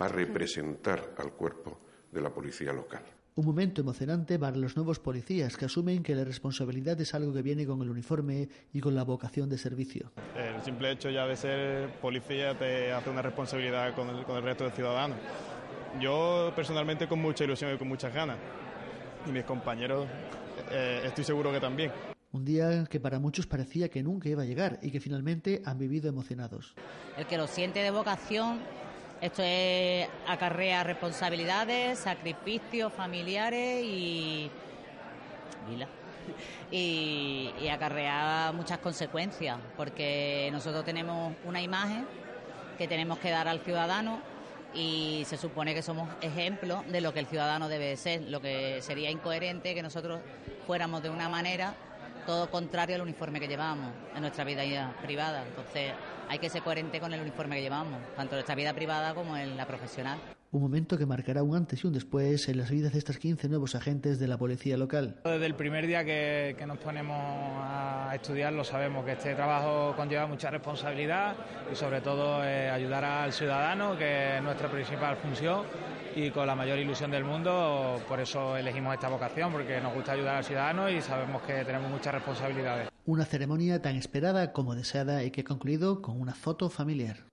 va 0.01 0.07
a 0.07 0.09
representar 0.09 1.15
al 1.19 1.33
cuerpo 1.33 1.81
de 2.11 2.21
la 2.21 2.31
policía 2.31 2.73
local. 2.73 3.05
Un 3.35 3.47
momento 3.47 3.81
emocionante 3.81 4.39
para 4.39 4.59
los 4.59 4.77
nuevos 4.77 4.99
policías 4.99 5.57
que 5.57 5.65
asumen 5.65 6.03
que 6.03 6.15
la 6.15 6.23
responsabilidad 6.23 7.01
es 7.01 7.15
algo 7.15 7.33
que 7.33 7.41
viene 7.41 7.65
con 7.65 7.81
el 7.81 7.89
uniforme 7.89 8.47
y 8.75 8.81
con 8.81 8.95
la 8.95 9.05
vocación 9.05 9.49
de 9.49 9.57
servicio. 9.57 10.13
El 10.37 10.63
simple 10.63 10.91
hecho 10.91 11.09
ya 11.09 11.27
de 11.27 11.35
ser 11.35 11.99
policía 12.01 12.55
te 12.59 12.93
hace 12.93 13.09
una 13.09 13.23
responsabilidad 13.23 13.95
con 13.95 14.11
el, 14.11 14.25
con 14.25 14.37
el 14.37 14.43
resto 14.43 14.65
de 14.65 14.73
ciudadanos. 14.73 15.17
Yo 15.99 16.53
personalmente 16.55 17.09
con 17.09 17.23
mucha 17.23 17.45
ilusión 17.45 17.75
y 17.75 17.79
con 17.79 17.89
muchas 17.89 18.13
ganas. 18.13 18.37
Y 19.27 19.33
mis 19.33 19.45
compañeros 19.45 20.07
eh, 20.71 21.01
estoy 21.07 21.25
seguro 21.25 21.51
que 21.51 21.61
también. 21.61 21.91
Un 22.33 22.45
día 22.45 22.85
que 22.85 23.01
para 23.01 23.19
muchos 23.19 23.47
parecía 23.47 23.89
que 23.89 24.03
nunca 24.03 24.29
iba 24.29 24.43
a 24.43 24.47
llegar 24.47 24.79
y 24.83 24.91
que 24.91 25.01
finalmente 25.01 25.63
han 25.65 25.79
vivido 25.79 26.07
emocionados. 26.07 26.75
El 27.17 27.27
que 27.27 27.39
lo 27.39 27.47
siente 27.47 27.81
de 27.81 27.91
vocación 27.93 28.59
esto 29.23 29.41
es 29.45 30.09
acarrea 30.27 30.83
responsabilidades, 30.83 32.01
sacrificios 32.01 32.93
familiares 32.93 33.85
y, 33.85 34.51
y, 36.73 37.55
y 37.61 37.69
acarrea 37.69 38.51
muchas 38.53 38.79
consecuencias, 38.79 39.59
porque 39.77 40.49
nosotros 40.51 40.85
tenemos 40.85 41.35
una 41.45 41.63
imagen 41.63 42.05
que 42.77 42.89
tenemos 42.89 43.19
que 43.21 43.31
dar 43.31 43.47
al 43.47 43.61
ciudadano 43.61 44.21
y 44.75 45.23
se 45.27 45.37
supone 45.37 45.73
que 45.73 45.83
somos 45.83 46.09
ejemplos 46.21 46.81
de 46.89 47.01
lo 47.01 47.15
que 47.15 47.21
el 47.21 47.27
ciudadano 47.27 47.69
debe 47.69 47.97
ser, 47.97 48.23
lo 48.23 48.41
que 48.41 48.83
sería 48.83 49.09
incoherente 49.09 49.73
que 49.73 49.83
nosotros 49.83 50.21
fuéramos 50.67 51.01
de 51.01 51.11
una 51.11 51.29
manera 51.29 51.75
todo 52.27 52.51
contrario 52.51 52.97
al 52.97 53.03
uniforme 53.03 53.41
que 53.41 53.49
llevamos 53.49 53.93
en 54.15 54.21
nuestra 54.21 54.45
vida 54.45 54.95
privada. 55.03 55.45
Entonces, 55.47 55.93
hay 56.29 56.39
que 56.39 56.49
ser 56.49 56.63
coherente 56.63 57.01
con 57.01 57.13
el 57.13 57.21
uniforme 57.21 57.57
que 57.57 57.63
llevamos, 57.63 58.01
tanto 58.17 58.35
en 58.35 58.39
nuestra 58.39 58.55
vida 58.55 58.73
privada 58.73 59.15
como 59.15 59.37
en 59.37 59.57
la 59.57 59.67
profesional. 59.67 60.19
Un 60.55 60.61
momento 60.61 60.99
que 60.99 61.07
marcará 61.07 61.43
un 61.43 61.57
antes 61.57 61.83
y 61.83 61.87
un 61.87 61.95
después 61.95 62.47
en 62.47 62.59
las 62.59 62.71
vidas 62.71 62.93
de 62.93 62.99
estos 62.99 63.17
15 63.17 63.49
nuevos 63.49 63.75
agentes 63.75 64.19
de 64.19 64.29
la 64.29 64.37
policía 64.37 64.77
local. 64.77 65.17
Desde 65.25 65.47
el 65.47 65.55
primer 65.55 65.87
día 65.87 66.05
que, 66.05 66.55
nos 66.67 66.77
ponemos 66.77 67.17
a 67.19 68.13
estudiar 68.15 68.53
lo 68.53 68.63
sabemos 68.63 69.03
que 69.07 69.13
este 69.13 69.35
trabajo 69.35 69.97
conlleva 69.97 70.27
mucha 70.27 70.51
responsabilidad 70.51 71.37
y 71.73 71.75
sobre 71.75 72.03
todo 72.03 72.45
eh, 72.45 72.69
ayudar 72.69 73.03
al 73.03 73.33
ciudadano, 73.33 73.97
que 73.97 74.37
es 74.37 74.43
nuestra 74.43 74.71
principal 74.71 75.17
función 75.17 75.63
y 76.15 76.31
con 76.31 76.47
la 76.47 76.55
mayor 76.55 76.79
ilusión 76.79 77.11
del 77.11 77.25
mundo, 77.25 78.03
por 78.07 78.21
eso 78.21 78.55
elegimos 78.55 78.93
esta 78.93 79.09
vocación, 79.09 79.53
porque 79.53 79.81
nos 79.81 79.95
gusta 79.95 80.13
ayudar 80.13 80.37
al 80.37 80.45
ciudadano 80.45 80.91
y 80.91 81.01
sabemos 81.01 81.41
que 81.45 81.65
tenemos 81.65 81.91
muchas 81.91 82.13
responsabilidades. 82.13 82.91
Una 83.07 83.25
ceremonia 83.25 83.81
tan 83.81 83.97
esperada 83.97 84.53
como 84.53 84.75
deseada 84.75 85.25
y 85.25 85.31
que 85.31 85.41
ha 85.41 85.45
concluido 85.45 86.03
con 86.03 86.21
una 86.21 86.35
foto 86.35 86.69
familiar. 86.69 87.32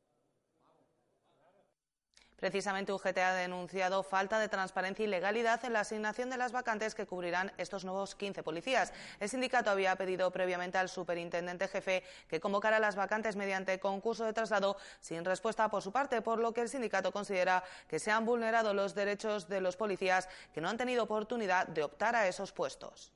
Precisamente 2.39 2.93
UGT 2.93 3.17
ha 3.17 3.33
denunciado 3.33 4.03
falta 4.03 4.39
de 4.39 4.49
transparencia 4.49 5.03
y 5.03 5.07
legalidad 5.07 5.63
en 5.65 5.73
la 5.73 5.81
asignación 5.81 6.29
de 6.29 6.37
las 6.37 6.51
vacantes 6.51 6.95
que 6.95 7.05
cubrirán 7.05 7.51
estos 7.57 7.85
nuevos 7.85 8.15
15 8.15 8.43
policías. 8.43 8.93
El 9.19 9.29
sindicato 9.29 9.69
había 9.69 9.95
pedido 9.95 10.31
previamente 10.31 10.77
al 10.77 10.89
superintendente 10.89 11.67
jefe 11.67 12.03
que 12.27 12.39
convocara 12.39 12.79
las 12.79 12.95
vacantes 12.95 13.35
mediante 13.35 13.79
concurso 13.79 14.25
de 14.25 14.33
traslado 14.33 14.77
sin 14.99 15.25
respuesta 15.25 15.69
por 15.69 15.81
su 15.81 15.91
parte, 15.91 16.21
por 16.21 16.39
lo 16.39 16.53
que 16.53 16.61
el 16.61 16.69
sindicato 16.69 17.11
considera 17.11 17.63
que 17.87 17.99
se 17.99 18.11
han 18.11 18.25
vulnerado 18.25 18.73
los 18.73 18.95
derechos 18.95 19.49
de 19.49 19.61
los 19.61 19.75
policías 19.75 20.29
que 20.53 20.61
no 20.61 20.69
han 20.69 20.77
tenido 20.77 21.03
oportunidad 21.03 21.67
de 21.67 21.83
optar 21.83 22.15
a 22.15 22.27
esos 22.27 22.51
puestos. 22.51 23.11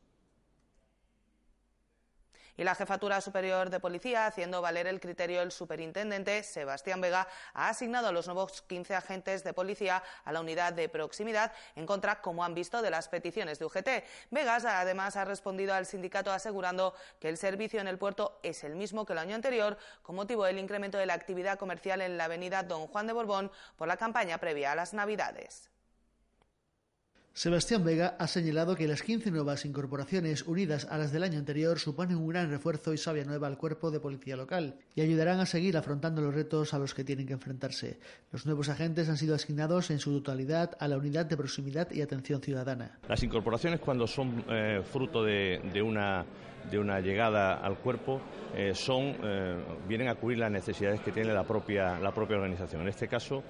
Y 2.55 2.63
la 2.63 2.75
Jefatura 2.75 3.19
Superior 3.19 3.69
de 3.69 3.79
Policía, 3.79 4.27
haciendo 4.27 4.61
valer 4.61 4.85
el 4.85 4.99
criterio 4.99 5.39
del 5.39 5.51
superintendente 5.51 6.43
Sebastián 6.43 7.01
Vega, 7.01 7.27
ha 7.53 7.69
asignado 7.69 8.07
a 8.07 8.11
los 8.11 8.27
nuevos 8.27 8.61
15 8.61 8.95
agentes 8.95 9.43
de 9.43 9.53
policía 9.53 10.03
a 10.23 10.31
la 10.31 10.39
unidad 10.39 10.73
de 10.73 10.87
proximidad 10.87 11.51
en 11.75 11.85
contra, 11.85 12.21
como 12.21 12.43
han 12.43 12.53
visto, 12.53 12.81
de 12.81 12.91
las 12.91 13.09
peticiones 13.09 13.57
de 13.57 13.65
UGT. 13.65 13.89
Vegas 14.29 14.65
además 14.65 15.15
ha 15.15 15.25
respondido 15.25 15.73
al 15.73 15.87
sindicato 15.87 16.31
asegurando 16.31 16.93
que 17.19 17.29
el 17.29 17.37
servicio 17.37 17.81
en 17.81 17.87
el 17.87 17.97
puerto 17.97 18.39
es 18.43 18.63
el 18.63 18.75
mismo 18.75 19.05
que 19.05 19.13
el 19.13 19.19
año 19.19 19.35
anterior, 19.35 19.77
con 20.03 20.15
motivo 20.15 20.45
del 20.45 20.59
incremento 20.59 20.99
de 20.99 21.07
la 21.07 21.15
actividad 21.15 21.57
comercial 21.57 22.01
en 22.01 22.17
la 22.17 22.25
avenida 22.25 22.61
Don 22.61 22.87
Juan 22.87 23.07
de 23.07 23.13
Borbón 23.13 23.51
por 23.77 23.87
la 23.87 23.97
campaña 23.97 24.37
previa 24.37 24.73
a 24.73 24.75
las 24.75 24.93
Navidades. 24.93 25.72
Sebastián 27.35 27.83
Vega 27.83 28.15
ha 28.19 28.27
señalado 28.27 28.75
que 28.75 28.87
las 28.87 29.01
15 29.01 29.31
nuevas 29.31 29.65
incorporaciones 29.65 30.43
unidas 30.43 30.85
a 30.91 30.99
las 30.99 31.11
del 31.11 31.23
año 31.23 31.39
anterior 31.39 31.79
suponen 31.79 32.17
un 32.17 32.27
gran 32.27 32.51
refuerzo 32.51 32.93
y 32.93 32.97
sabia 32.99 33.25
nueva 33.25 33.47
al 33.47 33.57
cuerpo 33.57 33.89
de 33.89 33.99
policía 33.99 34.35
local 34.35 34.75
y 34.93 35.01
ayudarán 35.01 35.39
a 35.39 35.47
seguir 35.47 35.75
afrontando 35.75 36.21
los 36.21 36.35
retos 36.35 36.75
a 36.75 36.77
los 36.77 36.93
que 36.93 37.03
tienen 37.03 37.25
que 37.25 37.33
enfrentarse. 37.33 37.97
Los 38.31 38.45
nuevos 38.45 38.69
agentes 38.69 39.09
han 39.09 39.17
sido 39.17 39.33
asignados 39.33 39.89
en 39.89 39.97
su 39.97 40.11
totalidad 40.21 40.77
a 40.79 40.87
la 40.87 40.95
unidad 40.95 41.25
de 41.25 41.35
proximidad 41.35 41.89
y 41.91 42.01
atención 42.01 42.39
ciudadana. 42.39 42.99
Las 43.09 43.23
incorporaciones 43.23 43.79
cuando 43.79 44.05
son 44.05 44.45
eh, 44.47 44.83
fruto 44.83 45.23
de, 45.23 45.59
una 45.81 46.99
llegada 46.99 47.55
al 47.55 47.79
cuerpo 47.79 48.21
eh, 48.55 48.75
son 48.75 49.15
eh, 49.23 49.57
vienen 49.87 50.07
a 50.07 50.13
cubrir 50.15 50.37
las 50.37 50.51
necesidades 50.51 51.01
que 51.01 51.11
tiene 51.11 51.33
la 51.33 51.43
propia 51.43 51.97
organización. 51.99 52.83
En 52.83 52.89
este 52.89 53.07
caso, 53.07 53.43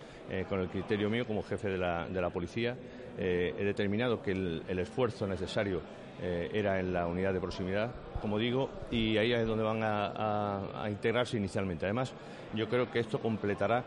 con 0.48 0.62
el 0.62 0.69
criterio 0.69 1.10
mío 1.10 1.28
como 1.28 1.43
jefe 1.43 1.67
de 1.67 1.78
la 1.78 2.30
policía, 2.30 2.78
eh, 3.17 3.54
he 3.58 3.63
determinado 3.63 4.21
que 4.21 4.32
el, 4.32 4.80
esfuerzo 4.80 5.28
necesario 5.28 5.82
eh, 6.21 6.49
era 6.54 6.80
en 6.80 6.93
la 6.93 7.08
unidad 7.08 7.34
de 7.34 7.39
proximidad, 7.39 7.91
como 8.21 8.39
digo, 8.39 8.69
y 8.89 9.17
ahí 9.17 9.34
es 9.34 9.47
donde 9.47 9.63
van 9.63 9.82
a, 9.84 10.86
integrarse 10.89 11.38
inicialmente. 11.38 11.86
Además, 11.86 12.13
yo 12.54 12.67
creo 12.67 12.89
que 12.89 12.99
esto 12.99 13.19
completará 13.19 13.84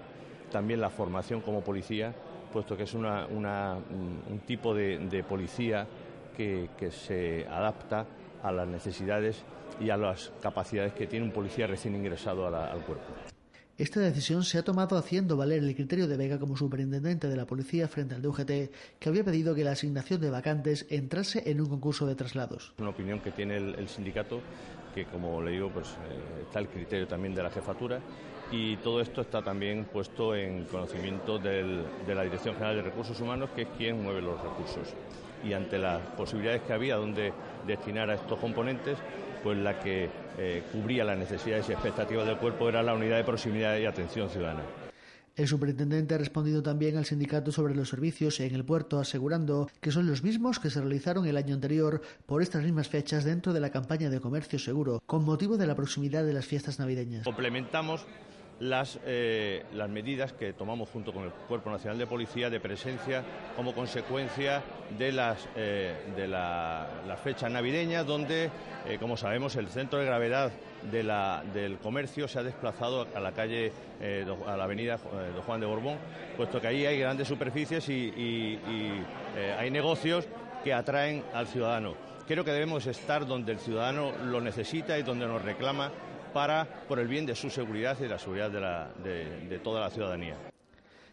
también 0.51 0.81
la 0.81 0.91
formación 0.91 1.41
como 1.41 1.63
policía, 1.63 2.15
puesto 2.53 2.77
que 2.77 2.85
es 2.85 2.95
una, 2.95 3.27
un 3.27 4.41
tipo 4.47 4.75
de, 4.75 5.25
policía 5.29 5.87
que, 6.37 6.69
se 6.91 7.47
adapta 7.47 8.07
a 8.43 8.53
las 8.53 8.69
necesidades 8.69 9.45
y 9.81 9.91
a 9.91 9.97
las 9.97 10.33
capacidades 10.41 10.93
que 10.93 11.07
tiene 11.07 11.27
un 11.27 11.33
policía 11.33 11.67
recién 11.67 11.95
ingresado 11.97 12.47
al 12.47 12.81
cuerpo. 12.83 13.36
Esta 13.79 14.01
decisión 14.01 14.43
se 14.43 14.57
ha 14.57 14.63
tomado 14.63 14.97
haciendo 14.97 15.37
valer 15.37 15.63
el 15.63 15.75
criterio 15.75 16.09
de 16.09 16.17
Vega 16.17 16.39
como 16.39 16.57
superintendente 16.57 17.29
de 17.29 17.37
la 17.37 17.45
policía 17.45 17.87
frente 17.89 18.15
al 18.15 18.23
DUGT, 18.23 18.71
que 18.99 19.09
había 19.11 19.23
pedido 19.23 19.55
que 19.55 19.65
la 19.65 19.73
asignación 19.73 20.19
de 20.23 20.31
vacantes 20.31 20.87
entrase 20.89 21.43
en 21.45 21.61
un 21.61 21.69
concurso 21.69 22.07
de 22.07 22.15
traslados. 22.15 22.73
Una 22.79 22.89
opinión 22.89 23.21
que 23.21 23.33
tiene 23.33 23.59
el, 23.59 23.87
sindicato, 23.91 24.41
que 24.95 25.05
como 25.05 25.43
le 25.43 25.51
digo, 25.51 25.69
pues 25.69 25.89
eh, 25.89 26.45
está 26.45 26.61
el 26.61 26.69
criterio 26.69 27.07
también 27.07 27.35
de 27.35 27.43
la 27.43 27.51
jefatura 27.51 28.01
y 28.51 28.79
todo 28.79 29.03
esto 29.03 29.21
está 29.21 29.43
también 29.43 29.85
puesto 29.85 30.35
en 30.35 30.65
conocimiento 30.65 31.39
de 31.39 31.85
la 32.07 32.23
Dirección 32.23 32.55
General 32.55 32.77
de 32.77 32.83
Recursos 32.83 33.21
Humanos, 33.21 33.51
que 33.55 33.63
es 33.63 33.69
quien 33.77 34.03
mueve 34.03 34.23
los 34.23 34.41
recursos. 34.41 34.95
Y 35.45 35.53
ante 35.53 35.79
las 35.79 36.01
posibilidades 36.17 36.63
que 36.63 36.73
había 36.73 36.97
donde 36.97 37.31
destinar 37.67 38.09
a 38.09 38.15
estos 38.15 38.39
componentes, 38.39 38.97
pues 39.43 39.59
la 39.59 39.79
que 39.79 40.09
eh, 40.39 40.63
cubría 40.73 41.05
las 41.05 41.19
necesidades 41.19 41.69
y 41.69 41.73
expectativas 41.73 42.27
del 42.27 42.39
cuerpo 42.39 42.69
era 42.69 42.83
la 42.83 42.95
unidad 42.95 43.17
de 43.17 43.25
proximidad 43.25 43.77
y 43.79 43.87
atención 43.87 44.29
ciudadana. 44.29 44.63
El 45.37 45.47
superintendente 45.47 46.15
ha 46.15 46.19
respondido 46.19 46.63
también 46.63 46.97
al 46.97 47.05
sindicato 47.05 47.53
sobre 47.53 47.75
los 47.75 47.91
servicios 47.91 48.41
en 48.41 48.55
el 48.55 48.65
puerto, 48.65 48.99
asegurando 48.99 49.69
que 49.83 49.91
son 49.91 50.07
los 50.07 50.23
mismos 50.23 50.59
que 50.59 50.71
se 50.71 50.81
realizaron 50.81 51.27
el 51.27 51.37
año 51.37 51.55
anterior 51.55 52.01
por 52.25 52.41
estas 52.41 52.65
mismas 52.65 52.89
fechas 52.89 53.25
dentro 53.25 53.53
de 53.53 53.61
la 53.61 53.69
campaña 53.69 54.09
de 54.09 54.19
comercio 54.19 54.59
seguro, 54.59 55.03
con 55.05 55.27
motivo 55.27 55.59
de 55.59 55.67
la 55.67 55.75
proximidad 55.75 56.25
de 56.25 56.33
las 56.33 56.47
fiestas 56.47 56.79
navideñas. 56.79 57.25
Complementamos 57.25 58.07
las, 58.61 58.99
eh, 59.05 59.65
las 59.75 59.89
medidas 59.89 60.33
que 60.33 60.53
tomamos 60.53 60.89
junto 60.89 61.13
con 61.13 61.25
el 61.25 61.31
Cuerpo 61.31 61.71
Nacional 61.71 61.99
de 61.99 62.07
Policía 62.07 62.49
de 62.49 62.61
presencia 62.61 63.23
como 63.55 63.75
consecuencia 63.75 64.63
de 64.99 65.13
las, 65.13 65.47
eh, 65.57 65.95
de 66.17 66.27
la, 66.27 66.87
fechas 67.23 67.51
navideñas, 67.51 68.07
donde, 68.07 68.51
eh, 68.87 68.99
como 69.01 69.17
sabemos, 69.17 69.57
el 69.57 69.69
centro 69.69 69.99
de 69.99 70.07
gravedad 70.07 70.53
de 70.91 71.03
la, 71.03 71.43
del 71.53 71.79
comercio 71.79 72.29
se 72.29 72.39
ha 72.39 72.43
desplazado 72.43 73.07
a 73.15 73.21
la 73.21 73.33
calle, 73.33 73.73
a 74.47 74.57
la 74.57 74.65
avenida 74.65 74.99
Don 75.35 75.43
Juan 75.43 75.61
de 75.61 75.67
Borbón, 75.67 75.99
puesto 76.37 76.61
que 76.61 76.69
ahí 76.69 76.87
hay 76.87 77.01
grandes 77.01 77.27
superficies 77.27 77.89
y, 77.89 77.93
y 77.95 79.05
hay 79.59 79.71
negocios 79.71 80.29
que 80.63 80.73
atraen 80.73 81.25
al 81.33 81.49
ciudadano. 81.49 81.95
Creo 82.29 82.45
que 82.45 82.53
debemos 82.53 82.87
estar 82.87 83.27
donde 83.27 83.53
el 83.53 83.59
ciudadano 83.59 84.13
lo 84.25 84.41
necesita 84.41 84.99
y 84.99 85.03
donde 85.03 85.27
nos 85.27 85.43
reclama 85.43 85.91
para, 86.37 86.67
por 86.87 86.99
el 86.99 87.09
bien 87.09 87.25
de 87.25 87.35
su 87.35 87.49
seguridad 87.49 87.97
y 87.99 88.03
de 88.03 88.09
la 88.11 88.19
seguridad 88.19 88.51
de, 88.51 89.59
toda 89.65 89.81
la 89.81 89.89
ciudadanía. 89.89 90.37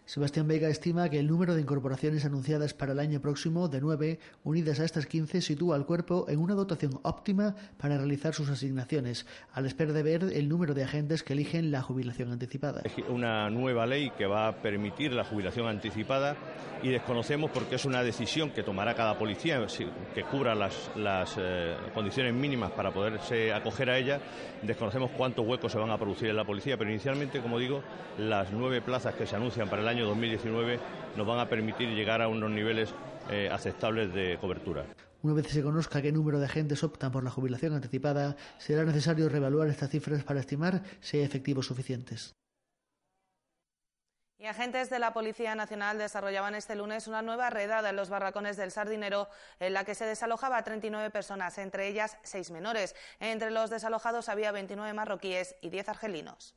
Sebastián 0.05 0.49
Vega 0.49 0.67
estima 0.67 1.09
que 1.09 1.17
el 1.17 1.27
número 1.27 1.55
de 1.55 1.61
incorporaciones 1.61 2.25
anunciadas 2.25 2.73
para 2.73 2.91
el 2.91 2.99
año 2.99 3.21
próximo, 3.21 3.69
de 3.69 3.79
nueve, 3.79 4.19
unidas 4.43 4.81
a 4.81 4.85
estas 4.85 5.05
quince, 5.05 5.41
sitúa 5.41 5.77
al 5.77 5.85
cuerpo 5.85 6.25
en 6.27 6.39
una 6.39 6.55
dotación 6.55 6.99
óptima 7.03 7.55
para 7.77 7.97
realizar 7.97 8.33
sus 8.33 8.49
asignaciones, 8.49 9.25
a 9.53 9.61
la 9.61 9.67
espera 9.67 9.93
de 9.93 10.03
ver 10.03 10.23
el 10.33 10.49
número 10.49 10.73
de 10.73 10.83
agentes 10.83 11.23
que 11.23 11.31
eligen 11.31 11.71
la 11.71 11.81
jubilación 11.81 12.33
anticipada. 12.33 12.81
Es 12.83 12.93
una 13.07 13.49
nueva 13.49 13.85
ley 13.85 14.11
que 14.17 14.25
va 14.25 14.49
a 14.49 14.61
permitir 14.61 15.13
la 15.13 15.23
jubilación 15.23 15.67
anticipada 15.67 16.35
y 16.83 16.89
desconocemos 16.89 17.49
porque 17.51 17.75
es 17.75 17.85
una 17.85 18.03
decisión 18.03 18.51
que 18.51 18.61
tomará 18.61 18.93
cada 18.95 19.17
policía 19.17 19.65
que 20.13 20.23
cubra 20.25 20.53
las, 20.53 20.91
las 20.97 21.35
eh, 21.39 21.77
condiciones 21.93 22.33
mínimas 22.33 22.71
para 22.71 22.91
poderse 22.91 23.53
acoger 23.53 23.89
a 23.89 23.97
ella. 23.97 24.19
Desconocemos 24.61 25.11
cuántos 25.11 25.47
huecos 25.47 25.71
se 25.71 25.77
van 25.77 25.91
a 25.91 25.97
producir 25.97 26.27
en 26.27 26.35
la 26.35 26.43
policía, 26.43 26.77
pero 26.77 26.89
inicialmente, 26.89 27.39
como 27.39 27.57
digo, 27.57 27.81
las 28.17 28.51
nueve 28.51 28.81
plazas 28.81 29.15
que 29.15 29.25
se 29.25 29.37
anuncian 29.37 29.69
para 29.69 29.81
el 29.81 29.87
año 29.87 29.92
2019 30.01 30.79
nos 31.15 31.27
van 31.27 31.39
a 31.39 31.47
permitir 31.47 31.89
llegar 31.89 32.21
a 32.21 32.27
unos 32.27 32.49
niveles 32.49 32.93
eh, 33.29 33.49
aceptables 33.51 34.13
de 34.13 34.37
cobertura. 34.41 34.85
Una 35.21 35.35
vez 35.35 35.47
se 35.47 35.63
conozca 35.63 36.01
qué 36.01 36.11
número 36.11 36.39
de 36.39 36.45
agentes 36.45 36.83
optan 36.83 37.11
por 37.11 37.23
la 37.23 37.29
jubilación 37.29 37.73
anticipada, 37.73 38.35
será 38.57 38.83
necesario 38.83 39.29
reevaluar 39.29 39.69
estas 39.69 39.89
cifras 39.89 40.23
para 40.23 40.41
estimar 40.41 40.81
si 40.99 41.17
hay 41.17 41.23
efectivos 41.23 41.67
suficientes. 41.67 42.35
Y 44.37 44.45
agentes 44.45 44.89
de 44.89 44.99
la 44.99 45.13
Policía 45.13 45.55
Nacional 45.55 45.97
desarrollaban 45.97 46.55
este 46.55 46.75
lunes 46.75 47.07
una 47.07 47.21
nueva 47.21 47.49
redada 47.49 47.91
en 47.91 47.95
los 47.95 48.09
barracones 48.09 48.57
del 48.57 48.71
Sardinero, 48.71 49.29
en 49.61 49.71
la 49.71 49.85
que 49.85 49.95
se 49.95 50.03
desalojaba 50.03 50.57
a 50.57 50.63
39 50.65 51.11
personas, 51.11 51.57
entre 51.57 51.87
ellas 51.87 52.17
seis 52.23 52.51
menores. 52.51 52.93
Entre 53.21 53.51
los 53.51 53.69
desalojados 53.69 54.27
había 54.27 54.51
29 54.51 54.91
marroquíes 54.93 55.55
y 55.61 55.69
10 55.69 55.87
argelinos. 55.87 56.55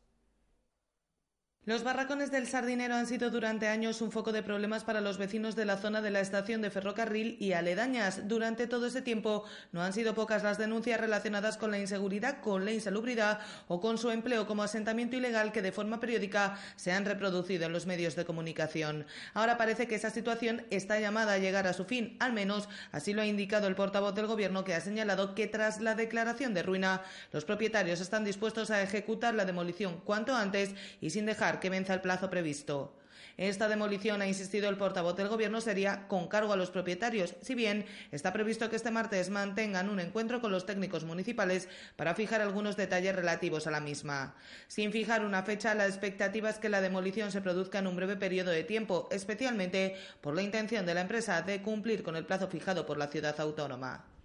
Los 1.67 1.83
barracones 1.83 2.31
del 2.31 2.47
Sardinero 2.47 2.95
han 2.95 3.09
sido 3.09 3.29
durante 3.29 3.67
años 3.67 4.01
un 4.01 4.13
foco 4.13 4.31
de 4.31 4.45
problemas 4.45 4.85
para 4.85 5.01
los 5.01 5.19
vecinos 5.19 5.57
de 5.57 5.65
la 5.65 5.77
zona 5.77 6.01
de 6.01 6.13
la 6.13 6.21
estación 6.21 6.63
de 6.63 6.71
ferrocarril 6.71 7.37
y 7.41 7.55
aledañas. 7.55 8.29
Durante 8.29 8.69
todo 8.69 8.87
ese 8.87 9.03
tiempo 9.03 9.43
no 9.73 9.83
han 9.83 9.93
sido 9.93 10.15
pocas 10.15 10.45
las 10.45 10.59
denuncias 10.59 11.01
relacionadas 11.01 11.57
con 11.57 11.73
la 11.73 11.81
inseguridad, 11.81 12.41
con 12.41 12.65
la 12.65 12.71
insalubridad 12.71 13.41
o 13.67 13.81
con 13.81 13.99
su 13.99 14.13
empleo 14.13 14.47
como 14.47 14.63
asentamiento 14.63 15.17
ilegal 15.17 15.51
que 15.51 15.61
de 15.61 15.73
forma 15.73 15.99
periódica 15.99 16.57
se 16.77 16.93
han 16.93 17.05
reproducido 17.05 17.67
en 17.67 17.73
los 17.73 17.85
medios 17.85 18.15
de 18.15 18.25
comunicación. 18.25 19.05
Ahora 19.35 19.59
parece 19.59 19.89
que 19.89 19.97
esa 19.97 20.11
situación 20.11 20.65
está 20.71 21.01
llamada 21.01 21.33
a 21.33 21.39
llegar 21.39 21.67
a 21.67 21.73
su 21.73 21.85
fin, 21.85 22.17
al 22.21 22.33
menos 22.33 22.69
así 22.93 23.13
lo 23.13 23.23
ha 23.23 23.27
indicado 23.27 23.67
el 23.67 23.75
portavoz 23.75 24.15
del 24.15 24.29
Gobierno 24.29 24.63
que 24.63 24.77
ha 24.77 24.81
señalado 24.81 25.35
que 25.35 25.49
tras 25.49 25.81
la 25.81 25.97
declaración 25.97 26.55
de 26.55 26.63
ruina 26.63 27.03
los 27.33 27.45
propietarios 27.45 28.01
están 28.01 28.23
dispuestos 28.23 28.71
a 28.71 28.83
ejecutar 28.83 29.35
la 29.35 29.45
demolición 29.45 30.01
cuanto 30.05 30.33
antes 30.33 30.71
y 31.01 31.11
sin 31.11 31.27
dejar 31.27 31.56
que 31.61 31.71
venza 31.71 31.95
el 31.95 32.01
plazo 32.01 32.31
previsto. 32.31 32.97
Esta 33.37 33.69
demolición, 33.69 34.23
ha 34.23 34.27
insistido 34.27 34.71
el 34.71 34.79
portavoz 34.79 35.15
del 35.15 35.29
Gobierno, 35.29 35.61
sería 35.61 36.09
con 36.09 36.27
cargo 36.27 36.55
a 36.55 36.57
los 36.57 36.71
propietarios, 36.71 37.35
si 37.43 37.55
bien 37.55 37.85
está 38.11 38.33
previsto 38.33 38.71
que 38.71 38.77
este 38.77 38.91
martes 38.91 39.29
mantengan 39.29 39.91
un 39.91 40.01
encuentro 40.01 40.41
con 40.41 40.53
los 40.53 40.65
técnicos 40.65 41.05
municipales 41.05 41.69
para 41.97 42.15
fijar 42.15 42.41
algunos 42.41 42.79
detalles 42.79 43.15
relativos 43.15 43.67
a 43.67 43.71
la 43.71 43.81
misma. 43.81 44.37
Sin 44.69 44.91
fijar 44.91 45.23
una 45.23 45.43
fecha, 45.43 45.75
la 45.75 45.87
expectativa 45.87 46.49
es 46.49 46.59
que 46.59 46.71
la 46.71 46.81
demolición 46.81 47.31
se 47.31 47.43
produzca 47.43 47.79
en 47.79 47.89
un 47.89 47.97
breve 47.97 48.17
periodo 48.17 48.53
de 48.53 48.65
tiempo, 48.65 49.07
especialmente 49.11 49.97
por 50.23 50.35
la 50.35 50.43
intención 50.43 50.87
de 50.87 50.95
la 50.95 51.03
empresa 51.03 51.43
de 51.43 51.61
cumplir 51.61 52.03
con 52.03 52.17
el 52.17 52.25
plazo 52.25 52.49
fijado 52.49 52.87
por 52.87 52.97
la 52.97 53.09
ciudad 53.09 53.39
autónoma. 53.39 54.16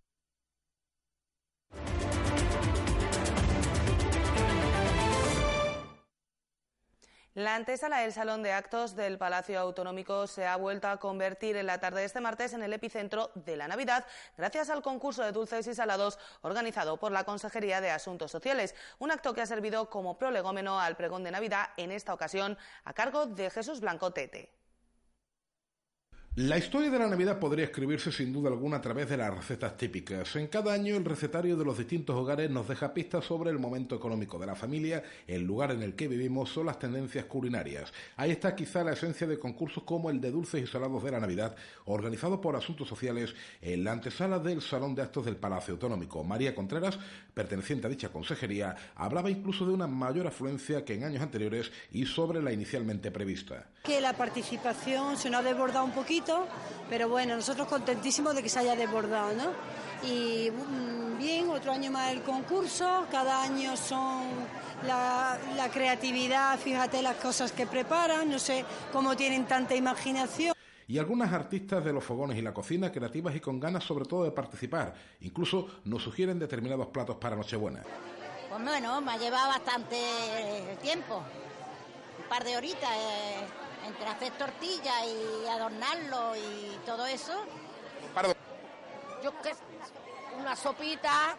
La 7.33 7.55
antesala 7.55 7.99
del 7.99 8.11
Salón 8.11 8.43
de 8.43 8.51
Actos 8.51 8.93
del 8.93 9.17
Palacio 9.17 9.57
Autonómico 9.57 10.27
se 10.27 10.45
ha 10.45 10.57
vuelto 10.57 10.89
a 10.89 10.97
convertir 10.97 11.55
en 11.55 11.65
la 11.65 11.79
tarde 11.79 12.01
de 12.01 12.05
este 12.05 12.19
martes 12.19 12.51
en 12.51 12.61
el 12.61 12.73
epicentro 12.73 13.31
de 13.35 13.55
la 13.55 13.69
Navidad, 13.69 14.05
gracias 14.37 14.69
al 14.69 14.81
concurso 14.81 15.23
de 15.23 15.31
dulces 15.31 15.65
y 15.67 15.73
salados 15.73 16.19
organizado 16.41 16.97
por 16.97 17.13
la 17.13 17.23
Consejería 17.23 17.79
de 17.79 17.89
Asuntos 17.89 18.31
Sociales, 18.31 18.75
un 18.99 19.11
acto 19.11 19.33
que 19.33 19.39
ha 19.39 19.45
servido 19.45 19.89
como 19.89 20.17
prolegómeno 20.17 20.77
al 20.77 20.97
pregón 20.97 21.23
de 21.23 21.31
Navidad, 21.31 21.69
en 21.77 21.93
esta 21.93 22.13
ocasión 22.13 22.57
a 22.83 22.91
cargo 22.91 23.25
de 23.25 23.49
Jesús 23.49 23.79
Blanco 23.79 24.11
Tete. 24.11 24.60
La 26.35 26.57
historia 26.57 26.89
de 26.89 26.97
la 26.97 27.09
Navidad 27.09 27.39
podría 27.39 27.65
escribirse 27.65 28.09
sin 28.09 28.31
duda 28.31 28.47
alguna 28.47 28.77
a 28.77 28.81
través 28.81 29.09
de 29.09 29.17
las 29.17 29.35
recetas 29.35 29.75
típicas. 29.75 30.33
En 30.37 30.47
cada 30.47 30.71
año 30.71 30.95
el 30.95 31.03
recetario 31.03 31.57
de 31.57 31.65
los 31.65 31.77
distintos 31.77 32.15
hogares 32.15 32.49
nos 32.49 32.69
deja 32.69 32.93
pistas 32.93 33.25
sobre 33.25 33.49
el 33.49 33.59
momento 33.59 33.97
económico 33.97 34.39
de 34.39 34.45
la 34.45 34.55
familia, 34.55 35.03
el 35.27 35.41
lugar 35.41 35.71
en 35.71 35.81
el 35.81 35.93
que 35.93 36.07
vivimos 36.07 36.55
o 36.55 36.63
las 36.63 36.79
tendencias 36.79 37.25
culinarias. 37.25 37.91
Ahí 38.15 38.31
está 38.31 38.55
quizá 38.55 38.81
la 38.81 38.93
esencia 38.93 39.27
de 39.27 39.39
concursos 39.39 39.83
como 39.83 40.09
el 40.09 40.21
de 40.21 40.31
dulces 40.31 40.63
y 40.63 40.67
salados 40.67 41.03
de 41.03 41.11
la 41.11 41.19
Navidad, 41.19 41.53
organizado 41.83 42.39
por 42.39 42.55
Asuntos 42.55 42.87
Sociales 42.87 43.35
en 43.61 43.83
la 43.83 43.91
antesala 43.91 44.39
del 44.39 44.61
Salón 44.61 44.95
de 44.95 45.01
Actos 45.01 45.25
del 45.25 45.35
Palacio 45.35 45.73
Autonómico. 45.73 46.23
María 46.23 46.55
Contreras, 46.55 46.97
perteneciente 47.33 47.87
a 47.87 47.89
dicha 47.89 48.07
consejería, 48.07 48.77
hablaba 48.95 49.29
incluso 49.29 49.65
de 49.65 49.73
una 49.73 49.87
mayor 49.87 50.27
afluencia 50.27 50.85
que 50.85 50.93
en 50.93 51.03
años 51.03 51.23
anteriores 51.23 51.73
y 51.91 52.05
sobre 52.05 52.41
la 52.41 52.53
inicialmente 52.53 53.11
prevista. 53.11 53.67
Que 53.83 53.99
la 53.99 54.13
participación 54.13 55.17
se 55.17 55.29
nos 55.29 55.41
ha 55.41 55.43
desbordado 55.43 55.85
un 55.85 55.91
poquito 55.91 56.47
pero 56.91 57.07
bueno, 57.07 57.37
nosotros 57.37 57.69
contentísimos 57.69 58.35
de 58.35 58.43
que 58.43 58.49
se 58.49 58.59
haya 58.59 58.75
desbordado, 58.75 59.33
¿no? 59.33 59.53
Y 60.05 60.51
mm, 60.51 61.17
bien, 61.17 61.49
otro 61.49 61.71
año 61.71 61.89
más 61.89 62.11
el 62.11 62.21
concurso, 62.21 63.07
cada 63.09 63.43
año 63.43 63.77
son 63.77 64.23
la, 64.85 65.39
la 65.55 65.69
creatividad, 65.69 66.59
fíjate 66.59 67.01
las 67.01 67.15
cosas 67.15 67.53
que 67.53 67.65
preparan, 67.65 68.29
no 68.29 68.37
sé 68.37 68.65
cómo 68.91 69.15
tienen 69.15 69.45
tanta 69.45 69.73
imaginación 69.73 70.53
y 70.85 70.97
algunas 70.97 71.31
artistas 71.31 71.85
de 71.85 71.93
los 71.93 72.03
fogones 72.03 72.37
y 72.37 72.41
la 72.41 72.53
cocina 72.53 72.91
creativas 72.91 73.33
y 73.33 73.39
con 73.39 73.57
ganas 73.57 73.85
sobre 73.85 74.03
todo 74.03 74.25
de 74.25 74.31
participar. 74.31 74.93
Incluso 75.21 75.79
nos 75.85 76.03
sugieren 76.03 76.37
determinados 76.37 76.87
platos 76.87 77.15
para 77.15 77.37
Nochebuena. 77.37 77.83
Pues 78.49 78.61
bueno, 78.61 78.99
me 78.99 79.13
ha 79.13 79.17
llevado 79.17 79.47
bastante 79.47 79.95
tiempo, 80.81 81.23
un 82.21 82.27
par 82.27 82.43
de 82.43 82.57
horitas. 82.57 82.89
Eh 82.91 83.60
entre 83.85 84.07
hacer 84.07 84.31
tortilla 84.33 85.05
y 85.05 85.47
adornarlo 85.47 86.35
y 86.35 86.79
todo 86.85 87.05
eso. 87.05 87.33
Yo 89.23 89.31
qué 89.41 89.53
una 90.39 90.55
sopita, 90.55 91.37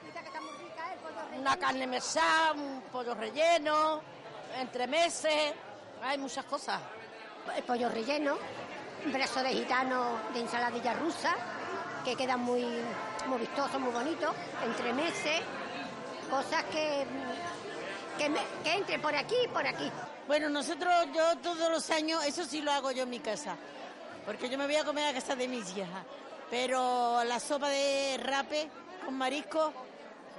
una 1.39 1.57
carne 1.57 1.87
mesada, 1.87 2.53
un 2.53 2.83
pollo 2.93 3.15
relleno, 3.15 4.01
entre 4.59 4.87
meses, 4.87 5.53
hay 6.03 6.19
muchas 6.19 6.45
cosas. 6.45 6.81
El 7.57 7.63
pollo 7.65 7.89
relleno, 7.89 8.37
un 9.05 9.13
brazo 9.13 9.43
de 9.43 9.51
gitano 9.51 10.19
de 10.33 10.41
ensaladilla 10.41 10.95
rusa, 10.95 11.35
que 12.05 12.15
queda 12.17 12.37
muy, 12.37 12.65
muy 13.27 13.39
vistoso, 13.39 13.79
muy 13.79 13.93
bonito, 13.93 14.33
entre 14.65 14.93
meses, 14.93 15.41
cosas 16.31 16.65
que, 16.65 17.05
que, 18.19 18.33
que 18.63 18.75
entre 18.75 18.99
por 18.99 19.15
aquí 19.15 19.37
y 19.45 19.49
por 19.49 19.67
aquí. 19.67 19.91
Bueno, 20.33 20.49
nosotros, 20.49 20.91
yo 21.15 21.37
todos 21.43 21.71
los 21.71 21.91
años, 21.91 22.25
eso 22.25 22.47
sí 22.47 22.63
lo 22.63 22.73
hago 22.73 22.91
yo 22.91 23.03
en 23.03 23.11
mi 23.11 23.21
casa, 23.21 23.55
porque 24.25 24.49
yo 24.49 24.57
me 24.57 24.65
voy 24.65 24.77
a 24.77 24.83
comer 24.83 25.05
a 25.05 25.13
casa 25.13 25.37
de 25.37 25.47
mis 25.47 25.77
hijas. 25.77 26.07
Pero 26.51 27.23
la 27.23 27.39
sopa 27.39 27.69
de 27.69 28.17
rape 28.17 28.67
con 29.05 29.13
marisco, 29.13 29.75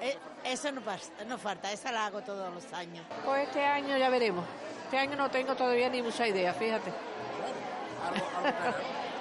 eh, 0.01 0.17
eso 0.45 0.71
no, 0.71 0.81
no 1.27 1.37
falta, 1.37 1.71
esa 1.71 1.91
la 1.91 2.07
hago 2.07 2.23
todos 2.23 2.51
los 2.51 2.73
años. 2.73 3.05
Pues 3.23 3.47
este 3.47 3.63
año 3.63 3.95
ya 3.95 4.09
veremos. 4.09 4.43
Este 4.85 4.97
año 4.97 5.15
no 5.15 5.29
tengo 5.29 5.55
todavía 5.55 5.89
ni 5.89 6.01
mucha 6.01 6.27
idea, 6.27 6.55
fíjate. 6.55 6.91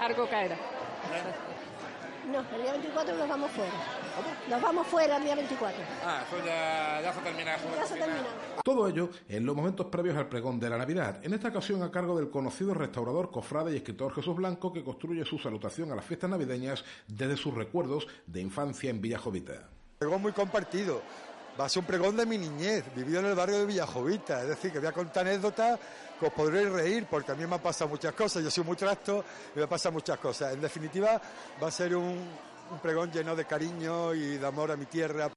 Algo, 0.01 0.27
caerá. 0.27 0.57
No, 2.31 2.39
el 2.39 2.63
día 2.63 2.73
24 2.73 3.17
nos 3.17 3.29
vamos 3.29 3.51
fuera. 3.51 3.73
Nos 4.49 4.63
vamos 4.63 4.87
fuera 4.87 5.17
el 5.17 5.25
día 5.25 5.35
24. 5.35 5.85
Ah, 6.05 6.23
eso 6.27 6.45
ya, 6.45 7.01
ya 7.03 7.13
se 7.13 7.21
termina. 7.21 7.57
Ya 7.77 7.87
se 7.87 7.97
termina. 7.97 8.27
Todo 8.65 8.89
ello 8.89 9.11
en 9.29 9.45
los 9.45 9.57
momentos 9.57 9.87
previos 9.87 10.17
al 10.17 10.29
pregón 10.29 10.61
de 10.61 10.71
la 10.71 10.79
Navidad, 10.79 11.19
en 11.25 11.35
esta 11.35 11.49
ocasión 11.49 11.83
a 11.83 11.91
cargo 11.91 12.17
del 12.17 12.31
conocido 12.31 12.75
restaurador, 12.75 13.31
cofrade 13.31 13.73
y 13.73 13.77
escritor 13.77 14.15
Jesús 14.15 14.37
Blanco, 14.37 14.73
que 14.73 14.85
construye 14.85 15.25
su 15.25 15.39
salutación 15.39 15.91
a 15.91 15.97
las 15.97 16.05
fiestas 16.05 16.31
navideñas 16.31 16.85
desde 17.09 17.37
sus 17.37 17.55
recuerdos 17.55 18.07
de 18.27 18.41
infancia 18.41 18.91
en 18.91 19.01
Villajovita. 19.01 19.69
Pregón 19.99 20.23
muy 20.23 20.33
compartido. 20.33 21.03
Va 21.59 21.67
a 21.67 21.69
ser 21.69 21.81
un 21.81 21.87
pregón 21.87 22.17
de 22.17 22.25
mi 22.25 22.39
niñez, 22.39 22.85
vivido 22.95 23.21
en 23.21 23.27
el 23.27 23.35
barrio 23.35 23.59
de 23.59 23.67
Villajovita. 23.67 24.43
Es 24.43 24.49
decir, 24.49 24.73
que 24.73 24.79
voy 24.79 24.89
a 24.89 24.93
contar 24.93 25.27
anécdotas 25.27 25.79
que 26.19 26.27
os 26.27 26.33
podréis 26.33 26.71
reír, 26.71 27.07
porque 27.11 27.33
a 27.33 27.35
mí 27.35 27.47
me 27.47 27.57
han 27.57 27.61
pasado 27.61 27.91
muchas 27.91 28.15
cosas. 28.15 28.43
Yo 28.43 28.51
soy 28.51 28.65
muy 28.65 28.77
trasto 28.77 29.23
y 29.55 29.59
me 29.59 29.67
pasan 29.67 29.93
muchas 29.93 30.19
cosas. 30.19 30.55
En 30.55 30.61
definitiva, 30.61 31.21
va 31.63 31.69
a 31.69 31.71
ser 31.71 31.95
un, 31.95 32.27
un 32.71 32.79
pregón 32.81 33.13
lleno 33.13 33.37
de 33.37 33.45
cariño 33.45 34.15
y 34.15 34.39
de 34.39 34.47
amor 34.47 34.71
a 34.71 34.77
mi 34.77 34.87
tierra. 34.87 35.31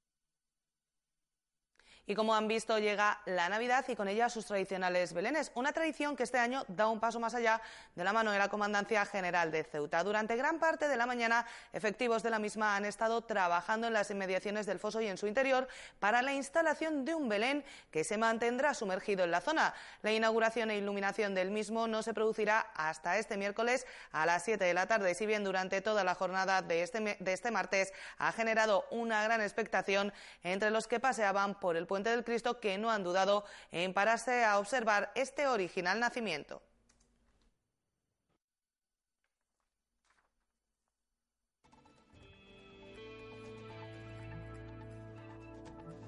Y 2.08 2.14
como 2.14 2.36
han 2.36 2.46
visto, 2.46 2.78
llega 2.78 3.20
la 3.26 3.48
Navidad 3.48 3.84
y 3.88 3.96
con 3.96 4.06
ella 4.06 4.28
sus 4.28 4.46
tradicionales 4.46 5.12
belenes, 5.12 5.50
una 5.56 5.72
tradición 5.72 6.14
que 6.14 6.22
este 6.22 6.38
año 6.38 6.64
da 6.68 6.86
un 6.86 7.00
paso 7.00 7.18
más 7.18 7.34
allá 7.34 7.60
de 7.96 8.04
la 8.04 8.12
mano 8.12 8.30
de 8.30 8.38
la 8.38 8.48
Comandancia 8.48 9.04
General 9.06 9.50
de 9.50 9.64
Ceuta. 9.64 10.04
Durante 10.04 10.36
gran 10.36 10.60
parte 10.60 10.86
de 10.86 10.96
la 10.96 11.06
mañana, 11.06 11.44
efectivos 11.72 12.22
de 12.22 12.30
la 12.30 12.38
misma 12.38 12.76
han 12.76 12.84
estado 12.84 13.22
trabajando 13.22 13.88
en 13.88 13.92
las 13.92 14.08
inmediaciones 14.12 14.66
del 14.66 14.78
foso 14.78 15.00
y 15.00 15.08
en 15.08 15.18
su 15.18 15.26
interior 15.26 15.66
para 15.98 16.22
la 16.22 16.32
instalación 16.32 17.04
de 17.04 17.16
un 17.16 17.28
Belén 17.28 17.64
que 17.90 18.04
se 18.04 18.18
mantendrá 18.18 18.72
sumergido 18.74 19.24
en 19.24 19.32
la 19.32 19.40
zona. 19.40 19.74
La 20.02 20.12
inauguración 20.12 20.70
e 20.70 20.78
iluminación 20.78 21.34
del 21.34 21.50
mismo 21.50 21.88
no 21.88 22.04
se 22.04 22.14
producirá 22.14 22.60
hasta 22.76 23.18
este 23.18 23.36
miércoles 23.36 23.84
a 24.12 24.26
las 24.26 24.44
7 24.44 24.64
de 24.64 24.74
la 24.74 24.86
tarde, 24.86 25.12
si 25.16 25.26
bien 25.26 25.42
durante 25.42 25.80
toda 25.80 26.04
la 26.04 26.14
jornada 26.14 26.62
de 26.62 26.82
este, 26.84 27.16
de 27.18 27.32
este 27.32 27.50
martes 27.50 27.92
ha 28.18 28.30
generado 28.30 28.84
una 28.92 29.24
gran 29.24 29.40
expectación 29.40 30.12
entre 30.44 30.70
los 30.70 30.86
que 30.86 31.00
paseaban 31.00 31.58
por 31.58 31.76
el 31.76 31.88
Del 32.02 32.24
Cristo 32.24 32.60
que 32.60 32.78
no 32.78 32.90
han 32.90 33.04
dudado 33.04 33.44
en 33.72 33.92
pararse 33.94 34.44
a 34.44 34.58
observar 34.58 35.12
este 35.14 35.46
original 35.46 35.98
nacimiento. 36.00 36.62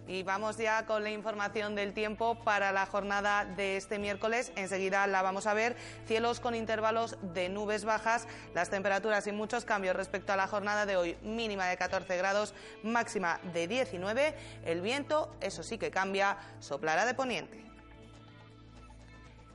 Y 0.08 0.22
vamos 0.22 0.56
ya 0.56 0.86
con 0.86 1.02
la 1.02 1.10
información 1.10 1.74
del 1.74 1.92
tiempo 1.92 2.36
para 2.42 2.72
la 2.72 2.86
jornada 2.86 3.44
de 3.44 3.76
este 3.76 3.98
miércoles. 3.98 4.52
Enseguida 4.56 5.06
la 5.06 5.20
vamos 5.20 5.46
a 5.46 5.52
ver. 5.52 5.76
Cielos 6.06 6.40
con 6.40 6.54
intervalos 6.54 7.18
de 7.20 7.50
nubes 7.50 7.84
bajas, 7.84 8.26
las 8.54 8.70
temperaturas 8.70 9.24
sin 9.24 9.36
muchos 9.36 9.66
cambios 9.66 9.94
respecto 9.94 10.32
a 10.32 10.36
la 10.36 10.46
jornada 10.46 10.86
de 10.86 10.96
hoy. 10.96 11.18
Mínima 11.22 11.66
de 11.66 11.76
14 11.76 12.16
grados, 12.16 12.54
máxima 12.82 13.38
de 13.52 13.68
19. 13.68 14.34
El 14.64 14.80
viento, 14.80 15.30
eso 15.42 15.62
sí 15.62 15.76
que 15.76 15.90
cambia, 15.90 16.38
soplará 16.58 17.04
de 17.04 17.12
poniente. 17.12 17.62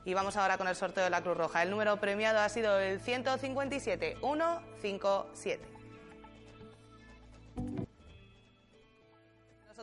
Y 0.04 0.14
vamos 0.14 0.36
ahora 0.36 0.56
con 0.56 0.68
el 0.68 0.76
sorteo 0.76 1.02
de 1.02 1.10
la 1.10 1.20
Cruz 1.20 1.36
Roja. 1.36 1.64
El 1.64 1.70
número 1.70 1.98
premiado 1.98 2.38
ha 2.38 2.48
sido 2.48 2.78
el 2.78 3.00
157 3.00 4.18
157. 4.20 5.73